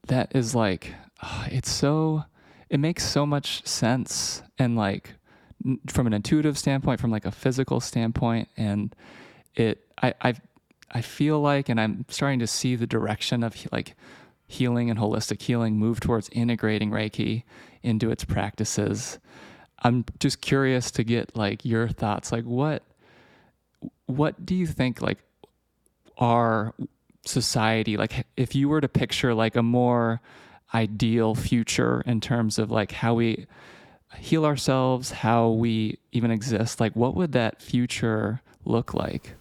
That 0.07 0.35
is 0.35 0.53
like, 0.53 0.93
ah, 1.23 1.47
it's 1.49 1.71
so, 1.71 2.25
it 2.69 2.79
makes 2.79 3.03
so 3.03 3.25
much 3.25 3.65
sense. 3.65 4.43
And 4.59 4.75
like, 4.75 5.15
n- 5.65 5.79
from 5.87 6.07
an 6.07 6.13
intuitive 6.13 6.57
standpoint, 6.57 6.99
from 6.99 7.09
like 7.09 7.25
a 7.25 7.31
physical 7.31 7.79
standpoint, 7.79 8.49
and 8.55 8.95
it, 9.55 9.87
I, 10.01 10.13
I, 10.21 10.33
I 10.91 11.01
feel 11.01 11.39
like, 11.39 11.69
and 11.69 11.79
I'm 11.79 12.05
starting 12.09 12.39
to 12.39 12.47
see 12.47 12.75
the 12.75 12.85
direction 12.85 13.43
of 13.43 13.55
he- 13.55 13.69
like 13.71 13.95
healing 14.47 14.91
and 14.91 14.99
holistic 14.99 15.41
healing 15.41 15.77
move 15.77 15.99
towards 15.99 16.29
integrating 16.29 16.91
Reiki 16.91 17.43
into 17.81 18.11
its 18.11 18.23
practices. 18.25 19.17
I'm 19.79 20.05
just 20.19 20.41
curious 20.41 20.91
to 20.91 21.03
get 21.03 21.35
like 21.35 21.65
your 21.65 21.87
thoughts. 21.87 22.31
Like, 22.31 22.45
what, 22.45 22.83
what 24.05 24.45
do 24.45 24.55
you 24.55 24.67
think 24.67 25.01
like 25.01 25.19
our 26.17 26.73
society 27.25 27.97
like 27.97 28.25
if 28.37 28.55
you 28.55 28.69
were 28.69 28.79
to 28.79 28.87
picture 28.87 29.33
like 29.33 29.55
a 29.55 29.63
more 29.63 30.21
ideal 30.73 31.33
future 31.33 32.01
in 32.05 32.21
terms 32.21 32.59
of 32.59 32.69
like 32.69 32.91
how 32.91 33.15
we 33.15 33.47
heal 34.17 34.45
ourselves 34.45 35.11
how 35.11 35.49
we 35.49 35.97
even 36.11 36.31
exist 36.31 36.79
like 36.79 36.95
what 36.95 37.15
would 37.15 37.31
that 37.31 37.61
future 37.61 38.41
look 38.63 38.93
like 38.93 39.33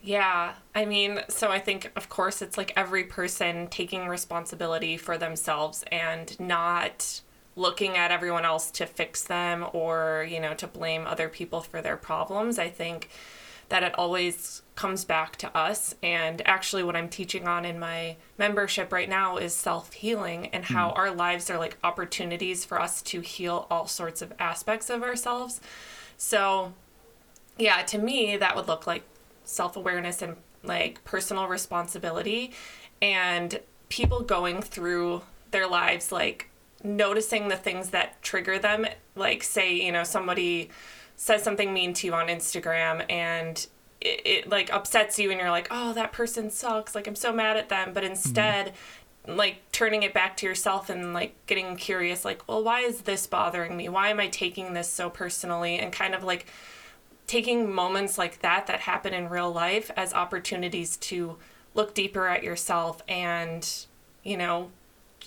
Yeah, 0.00 0.54
I 0.74 0.84
mean, 0.86 1.20
so 1.28 1.50
I 1.50 1.58
think, 1.58 1.90
of 1.96 2.08
course, 2.08 2.40
it's 2.40 2.56
like 2.56 2.72
every 2.76 3.04
person 3.04 3.66
taking 3.66 4.08
responsibility 4.08 4.96
for 4.96 5.18
themselves 5.18 5.84
and 5.90 6.38
not 6.40 7.20
looking 7.58 7.96
at 7.96 8.10
everyone 8.10 8.44
else 8.44 8.70
to 8.70 8.86
fix 8.86 9.22
them 9.24 9.66
or, 9.72 10.26
you 10.30 10.40
know, 10.40 10.54
to 10.54 10.66
blame 10.66 11.06
other 11.06 11.28
people 11.28 11.60
for 11.60 11.82
their 11.82 11.96
problems. 11.96 12.58
I 12.58 12.68
think 12.68 13.10
that 13.68 13.82
it 13.82 13.94
always 13.98 14.62
comes 14.76 15.04
back 15.04 15.36
to 15.36 15.56
us. 15.56 15.94
And 16.02 16.40
actually, 16.46 16.82
what 16.82 16.96
I'm 16.96 17.08
teaching 17.08 17.46
on 17.46 17.64
in 17.64 17.78
my 17.78 18.16
membership 18.38 18.92
right 18.92 19.08
now 19.08 19.36
is 19.36 19.54
self 19.54 19.92
healing 19.92 20.46
and 20.48 20.64
how 20.64 20.90
hmm. 20.90 20.98
our 20.98 21.10
lives 21.10 21.50
are 21.50 21.58
like 21.58 21.76
opportunities 21.84 22.64
for 22.64 22.80
us 22.80 23.02
to 23.02 23.20
heal 23.20 23.66
all 23.70 23.86
sorts 23.86 24.22
of 24.22 24.32
aspects 24.38 24.88
of 24.88 25.02
ourselves. 25.02 25.60
So, 26.16 26.72
yeah, 27.58 27.82
to 27.82 27.98
me, 27.98 28.36
that 28.36 28.56
would 28.56 28.68
look 28.68 28.86
like 28.86 29.02
self 29.44 29.76
awareness 29.76 30.22
and 30.22 30.36
like 30.62 31.02
personal 31.04 31.46
responsibility 31.46 32.52
and 33.00 33.60
people 33.88 34.20
going 34.20 34.62
through 34.62 35.22
their 35.50 35.66
lives, 35.66 36.12
like 36.12 36.50
noticing 36.82 37.48
the 37.48 37.56
things 37.56 37.90
that 37.90 38.20
trigger 38.22 38.58
them. 38.58 38.86
Like, 39.14 39.42
say, 39.42 39.74
you 39.74 39.92
know, 39.92 40.04
somebody 40.04 40.70
says 41.16 41.42
something 41.42 41.72
mean 41.72 41.92
to 41.94 42.06
you 42.06 42.14
on 42.14 42.28
Instagram 42.28 43.04
and 43.10 43.66
it, 44.00 44.22
it 44.24 44.48
like 44.48 44.72
upsets 44.72 45.18
you 45.18 45.30
and 45.30 45.40
you're 45.40 45.50
like, 45.50 45.68
oh, 45.70 45.92
that 45.94 46.12
person 46.12 46.50
sucks. 46.50 46.94
Like, 46.94 47.06
I'm 47.06 47.16
so 47.16 47.32
mad 47.32 47.56
at 47.56 47.68
them. 47.68 47.92
But 47.92 48.04
mm-hmm. 48.04 48.12
instead, 48.12 48.72
like 49.26 49.60
turning 49.72 50.04
it 50.04 50.14
back 50.14 50.36
to 50.38 50.46
yourself 50.46 50.88
and 50.88 51.12
like 51.12 51.34
getting 51.46 51.76
curious, 51.76 52.24
like, 52.24 52.46
well, 52.48 52.62
why 52.62 52.80
is 52.80 53.02
this 53.02 53.26
bothering 53.26 53.76
me? 53.76 53.88
Why 53.88 54.08
am 54.08 54.20
I 54.20 54.28
taking 54.28 54.74
this 54.74 54.88
so 54.88 55.10
personally? 55.10 55.78
And 55.78 55.92
kind 55.92 56.14
of 56.14 56.22
like, 56.22 56.46
taking 57.28 57.70
moments 57.70 58.18
like 58.18 58.40
that 58.40 58.66
that 58.66 58.80
happen 58.80 59.14
in 59.14 59.28
real 59.28 59.52
life 59.52 59.90
as 59.96 60.12
opportunities 60.12 60.96
to 60.96 61.36
look 61.74 61.94
deeper 61.94 62.26
at 62.26 62.42
yourself 62.42 63.02
and 63.06 63.86
you 64.24 64.36
know 64.36 64.70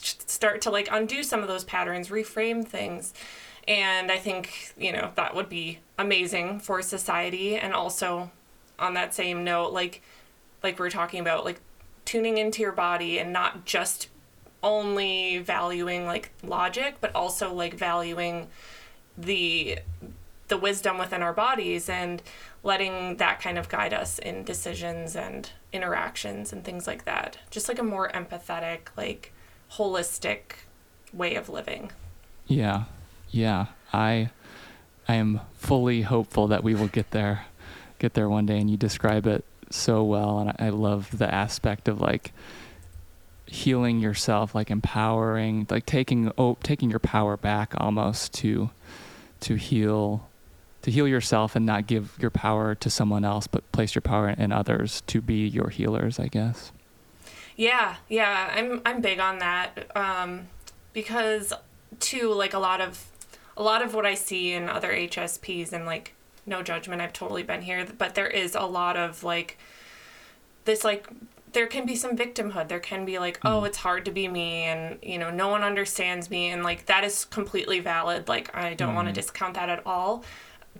start 0.01 0.61
to 0.61 0.69
like 0.71 0.87
undo 0.91 1.23
some 1.23 1.41
of 1.41 1.47
those 1.47 1.63
patterns 1.63 2.09
reframe 2.09 2.65
things 2.67 3.13
And 3.67 4.11
I 4.11 4.17
think, 4.17 4.73
you 4.77 4.91
know, 4.91 5.11
that 5.15 5.35
would 5.35 5.49
be 5.49 5.79
amazing 5.97 6.59
for 6.59 6.81
society. 6.81 7.55
And 7.57 7.73
also, 7.73 8.31
on 8.79 8.95
that 8.95 9.13
same 9.13 9.43
note, 9.43 9.71
like, 9.71 10.01
like 10.63 10.79
we're 10.79 10.89
talking 10.89 11.19
about, 11.19 11.45
like 11.45 11.59
tuning 12.05 12.37
into 12.37 12.61
your 12.61 12.71
body 12.71 13.19
and 13.19 13.31
not 13.31 13.65
just 13.65 14.09
only 14.63 15.39
valuing 15.39 16.05
like 16.05 16.31
logic, 16.43 16.95
but 17.01 17.13
also 17.15 17.53
like 17.53 17.73
valuing 17.75 18.47
the 19.17 19.79
the 20.47 20.57
wisdom 20.57 20.97
within 20.97 21.21
our 21.21 21.31
bodies 21.33 21.87
and 21.89 22.21
letting 22.61 23.15
that 23.17 23.39
kind 23.39 23.57
of 23.57 23.69
guide 23.69 23.93
us 23.93 24.19
in 24.19 24.43
decisions 24.43 25.15
and 25.15 25.49
interactions 25.71 26.51
and 26.51 26.65
things 26.65 26.85
like 26.87 27.05
that. 27.05 27.37
Just 27.49 27.69
like 27.69 27.79
a 27.79 27.83
more 27.83 28.09
empathetic, 28.09 28.89
like 28.97 29.33
holistic 29.77 30.65
way 31.13 31.35
of 31.35 31.49
living. 31.49 31.91
Yeah. 32.47 32.85
Yeah. 33.29 33.67
I 33.93 34.29
I 35.07 35.15
am 35.15 35.41
fully 35.55 36.03
hopeful 36.03 36.47
that 36.47 36.63
we 36.63 36.75
will 36.75 36.87
get 36.87 37.11
there 37.11 37.45
get 37.99 38.13
there 38.15 38.29
one 38.29 38.47
day 38.47 38.57
and 38.57 38.69
you 38.69 38.77
describe 38.77 39.27
it 39.27 39.45
so 39.69 40.03
well 40.03 40.39
and 40.39 40.49
I, 40.49 40.67
I 40.67 40.69
love 40.69 41.17
the 41.17 41.31
aspect 41.33 41.87
of 41.87 42.01
like 42.01 42.33
healing 43.45 43.99
yourself 43.99 44.55
like 44.55 44.71
empowering 44.71 45.67
like 45.69 45.85
taking 45.85 46.31
oh 46.37 46.57
taking 46.63 46.89
your 46.89 46.99
power 46.99 47.37
back 47.37 47.73
almost 47.77 48.33
to 48.33 48.71
to 49.41 49.55
heal 49.55 50.27
to 50.81 50.89
heal 50.89 51.07
yourself 51.07 51.55
and 51.55 51.65
not 51.65 51.85
give 51.85 52.17
your 52.19 52.31
power 52.31 52.73
to 52.75 52.89
someone 52.89 53.23
else 53.23 53.45
but 53.45 53.69
place 53.71 53.93
your 53.93 54.01
power 54.01 54.29
in 54.29 54.51
others 54.51 55.01
to 55.07 55.21
be 55.21 55.47
your 55.47 55.69
healers 55.69 56.17
i 56.19 56.27
guess 56.27 56.71
yeah 57.61 57.95
yeah 58.09 58.49
i'm 58.55 58.81
i'm 58.87 59.01
big 59.01 59.19
on 59.19 59.37
that 59.37 59.95
um 59.95 60.47
because 60.93 61.53
too 61.99 62.33
like 62.33 62.55
a 62.55 62.59
lot 62.59 62.81
of 62.81 63.05
a 63.55 63.61
lot 63.61 63.83
of 63.83 63.93
what 63.93 64.03
i 64.03 64.15
see 64.15 64.53
in 64.53 64.67
other 64.67 64.91
hsps 64.91 65.71
and 65.71 65.85
like 65.85 66.15
no 66.47 66.63
judgment 66.63 67.01
i've 67.01 67.13
totally 67.13 67.43
been 67.43 67.61
here 67.61 67.85
but 67.99 68.15
there 68.15 68.27
is 68.27 68.55
a 68.55 68.65
lot 68.65 68.97
of 68.97 69.23
like 69.23 69.59
this 70.65 70.83
like 70.83 71.07
there 71.53 71.67
can 71.67 71.85
be 71.85 71.95
some 71.95 72.15
victimhood. 72.15 72.69
There 72.69 72.79
can 72.79 73.03
be 73.03 73.19
like 73.19 73.37
oh 73.43 73.65
it's 73.65 73.77
hard 73.77 74.05
to 74.05 74.11
be 74.11 74.27
me 74.29 74.63
and 74.63 74.97
you 75.03 75.17
know 75.17 75.29
no 75.29 75.49
one 75.49 75.63
understands 75.63 76.29
me 76.29 76.49
and 76.49 76.63
like 76.63 76.85
that 76.85 77.03
is 77.03 77.25
completely 77.25 77.81
valid. 77.81 78.29
Like 78.29 78.55
i 78.55 78.73
don't 78.73 78.93
mm. 78.93 78.95
want 78.95 79.09
to 79.09 79.13
discount 79.13 79.55
that 79.55 79.67
at 79.67 79.85
all. 79.85 80.23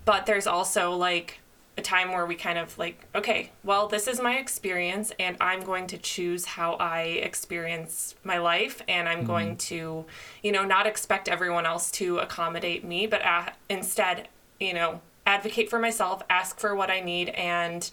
But 0.06 0.26
there's 0.26 0.48
also 0.48 0.96
like 0.96 1.41
a 1.82 1.84
time 1.84 2.12
where 2.12 2.26
we 2.26 2.36
kind 2.36 2.58
of 2.58 2.78
like 2.78 3.06
okay 3.16 3.52
well 3.64 3.88
this 3.88 4.08
is 4.08 4.22
my 4.22 4.38
experience 4.38 5.12
and 5.20 5.36
i'm 5.42 5.62
going 5.62 5.88
to 5.88 5.98
choose 5.98 6.46
how 6.46 6.74
i 6.74 7.02
experience 7.02 8.16
my 8.24 8.38
life 8.38 8.82
and 8.88 9.10
i'm 9.10 9.24
mm. 9.24 9.28
going 9.28 9.58
to 9.58 10.06
you 10.44 10.52
know 10.52 10.64
not 10.64 10.86
expect 10.88 11.28
everyone 11.28 11.66
else 11.66 11.92
to 11.92 12.20
accommodate 12.20 12.84
me 12.84 13.08
but 13.08 13.24
uh, 13.26 13.50
instead 13.70 14.28
you 14.60 14.74
know 14.74 15.02
advocate 15.26 15.70
for 15.70 15.80
myself 15.80 16.22
ask 16.30 16.60
for 16.60 16.76
what 16.76 16.90
i 16.90 17.00
need 17.00 17.30
and 17.30 17.92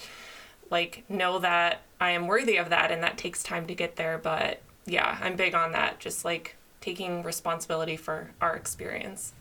like 0.70 1.04
know 1.08 1.38
that 1.38 1.82
I 2.00 2.10
am 2.10 2.26
worthy 2.26 2.56
of 2.56 2.70
that 2.70 2.90
and 2.90 3.02
that 3.02 3.18
takes 3.18 3.42
time 3.42 3.66
to 3.66 3.74
get 3.74 3.96
there. 3.96 4.18
But 4.18 4.62
yeah, 4.86 5.18
I'm 5.20 5.36
big 5.36 5.54
on 5.54 5.72
that. 5.72 5.98
Just 5.98 6.24
like 6.24 6.56
taking 6.80 7.22
responsibility 7.22 7.96
for 7.96 8.30
our 8.40 8.54
experience. 8.54 9.32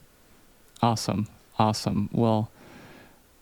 Awesome. 0.82 1.28
Awesome. 1.60 2.10
Well, 2.12 2.52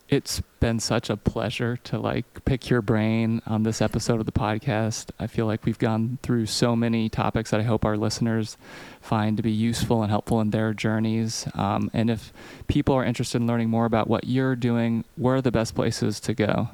it's 0.08 0.40
been 0.60 0.78
such 0.78 1.10
a 1.10 1.16
pleasure 1.16 1.76
to 1.78 1.98
like 1.98 2.44
pick 2.44 2.70
your 2.70 2.80
brain 2.80 3.42
on 3.46 3.64
this 3.64 3.82
episode 3.82 4.20
of 4.20 4.26
the 4.26 4.32
podcast. 4.32 5.10
I 5.18 5.26
feel 5.26 5.46
like 5.46 5.64
we've 5.64 5.78
gone 5.78 6.18
through 6.22 6.46
so 6.46 6.76
many 6.76 7.08
topics 7.08 7.50
that 7.50 7.60
I 7.60 7.64
hope 7.64 7.84
our 7.84 7.96
listeners 7.96 8.56
find 9.00 9.36
to 9.36 9.42
be 9.42 9.50
useful 9.50 10.02
and 10.02 10.10
helpful 10.10 10.40
in 10.40 10.50
their 10.50 10.72
journeys. 10.74 11.48
Um, 11.54 11.90
and 11.92 12.08
if 12.08 12.32
people 12.68 12.94
are 12.94 13.04
interested 13.04 13.38
in 13.38 13.46
learning 13.46 13.70
more 13.70 13.84
about 13.84 14.08
what 14.08 14.24
you're 14.24 14.56
doing, 14.56 15.04
where 15.16 15.36
are 15.36 15.42
the 15.42 15.50
best 15.50 15.74
places 15.74 16.20
to 16.20 16.34
go? 16.34 16.68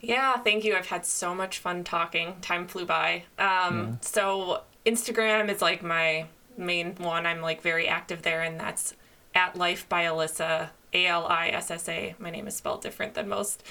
Yeah, 0.00 0.36
thank 0.38 0.64
you. 0.64 0.76
I've 0.76 0.86
had 0.86 1.06
so 1.06 1.34
much 1.34 1.58
fun 1.58 1.84
talking. 1.84 2.36
Time 2.40 2.66
flew 2.66 2.86
by. 2.86 3.24
Um, 3.38 3.78
yeah. 3.78 3.86
So 4.00 4.62
Instagram 4.84 5.48
is 5.48 5.62
like 5.62 5.82
my 5.82 6.26
main 6.56 6.94
one. 6.96 7.26
I'm 7.26 7.40
like 7.40 7.62
very 7.62 7.88
active 7.88 8.22
there, 8.22 8.42
and 8.42 8.58
that's 8.58 8.94
at 9.34 9.56
Life 9.56 9.88
by 9.88 10.04
Alissa. 10.04 10.70
A 10.96 11.06
L 11.06 11.26
I 11.26 11.48
S 11.48 11.70
S 11.70 11.88
A. 11.88 12.14
My 12.18 12.30
name 12.30 12.46
is 12.46 12.56
spelled 12.56 12.80
different 12.80 13.14
than 13.14 13.28
most. 13.28 13.62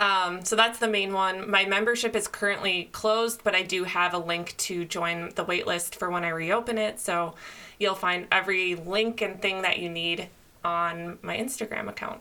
Um, 0.00 0.44
so 0.44 0.56
that's 0.56 0.78
the 0.78 0.88
main 0.88 1.12
one. 1.12 1.48
My 1.48 1.64
membership 1.64 2.16
is 2.16 2.26
currently 2.26 2.88
closed, 2.92 3.42
but 3.44 3.54
I 3.54 3.62
do 3.62 3.84
have 3.84 4.14
a 4.14 4.18
link 4.18 4.56
to 4.58 4.84
join 4.84 5.30
the 5.36 5.44
waitlist 5.44 5.94
for 5.94 6.10
when 6.10 6.24
I 6.24 6.30
reopen 6.30 6.78
it. 6.78 6.98
So 6.98 7.34
you'll 7.78 7.94
find 7.94 8.26
every 8.32 8.74
link 8.74 9.20
and 9.22 9.40
thing 9.40 9.62
that 9.62 9.78
you 9.78 9.88
need 9.88 10.28
on 10.64 11.18
my 11.22 11.36
Instagram 11.36 11.88
account. 11.88 12.20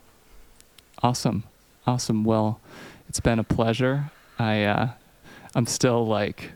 Awesome. 1.02 1.44
Awesome. 1.88 2.24
Well, 2.24 2.60
it's 3.10 3.20
been 3.20 3.40
a 3.40 3.44
pleasure. 3.44 4.12
I 4.38 4.64
uh, 4.64 4.90
I'm 5.56 5.66
still 5.66 6.06
like 6.06 6.52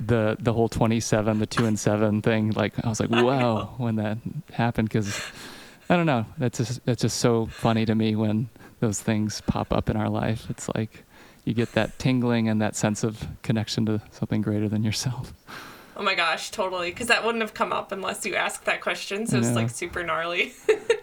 the 0.00 0.36
the 0.40 0.52
whole 0.52 0.68
27 0.68 1.38
the 1.38 1.46
2 1.46 1.66
and 1.66 1.78
7 1.78 2.20
thing 2.20 2.50
like 2.50 2.72
I 2.84 2.88
was 2.88 2.98
like 2.98 3.10
wow 3.28 3.74
when 3.76 3.94
that 3.96 4.18
happened 4.52 4.90
cuz 4.90 5.20
I 5.88 5.96
don't 5.96 6.06
know 6.06 6.26
that's 6.38 6.58
just 6.58 6.84
that's 6.86 7.02
just 7.02 7.18
so 7.18 7.46
funny 7.46 7.84
to 7.86 7.94
me 7.94 8.16
when 8.16 8.48
those 8.80 9.00
things 9.00 9.40
pop 9.42 9.72
up 9.72 9.88
in 9.90 9.96
our 9.96 10.08
life 10.08 10.46
it's 10.48 10.68
like 10.74 11.04
you 11.44 11.54
get 11.54 11.72
that 11.72 11.98
tingling 11.98 12.48
and 12.48 12.60
that 12.62 12.74
sense 12.74 13.04
of 13.04 13.26
connection 13.42 13.84
to 13.86 14.00
something 14.10 14.40
greater 14.42 14.68
than 14.68 14.82
yourself 14.82 15.32
Oh 15.96 16.02
my 16.02 16.14
gosh, 16.14 16.50
totally. 16.50 16.90
Because 16.90 17.06
that 17.06 17.24
wouldn't 17.24 17.42
have 17.42 17.54
come 17.54 17.72
up 17.72 17.92
unless 17.92 18.26
you 18.26 18.34
asked 18.34 18.64
that 18.64 18.80
question. 18.80 19.26
So 19.26 19.38
it's 19.38 19.52
like 19.52 19.70
super 19.70 20.02
gnarly. 20.02 20.52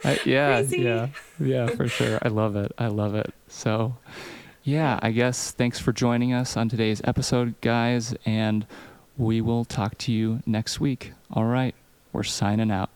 I, 0.04 0.20
yeah, 0.26 0.56
Crazy. 0.58 0.82
yeah, 0.82 1.08
yeah, 1.40 1.68
for 1.68 1.88
sure. 1.88 2.20
I 2.22 2.28
love 2.28 2.56
it. 2.58 2.74
I 2.78 2.88
love 2.88 3.16
it. 3.16 3.34
So, 3.48 3.96
yeah, 4.64 5.00
I 5.02 5.12
guess 5.12 5.52
thanks 5.52 5.80
for 5.80 5.94
joining 5.94 6.34
us 6.34 6.58
on 6.58 6.68
today's 6.68 7.02
episode, 7.06 7.56
guys. 7.62 8.14
And 8.26 8.66
we 9.18 9.40
will 9.40 9.64
talk 9.64 9.98
to 10.00 10.12
you 10.12 10.42
next 10.46 10.82
week. 10.82 11.14
All 11.32 11.46
right, 11.46 11.76
we're 12.12 12.24
signing 12.24 12.70
out. 12.70 12.90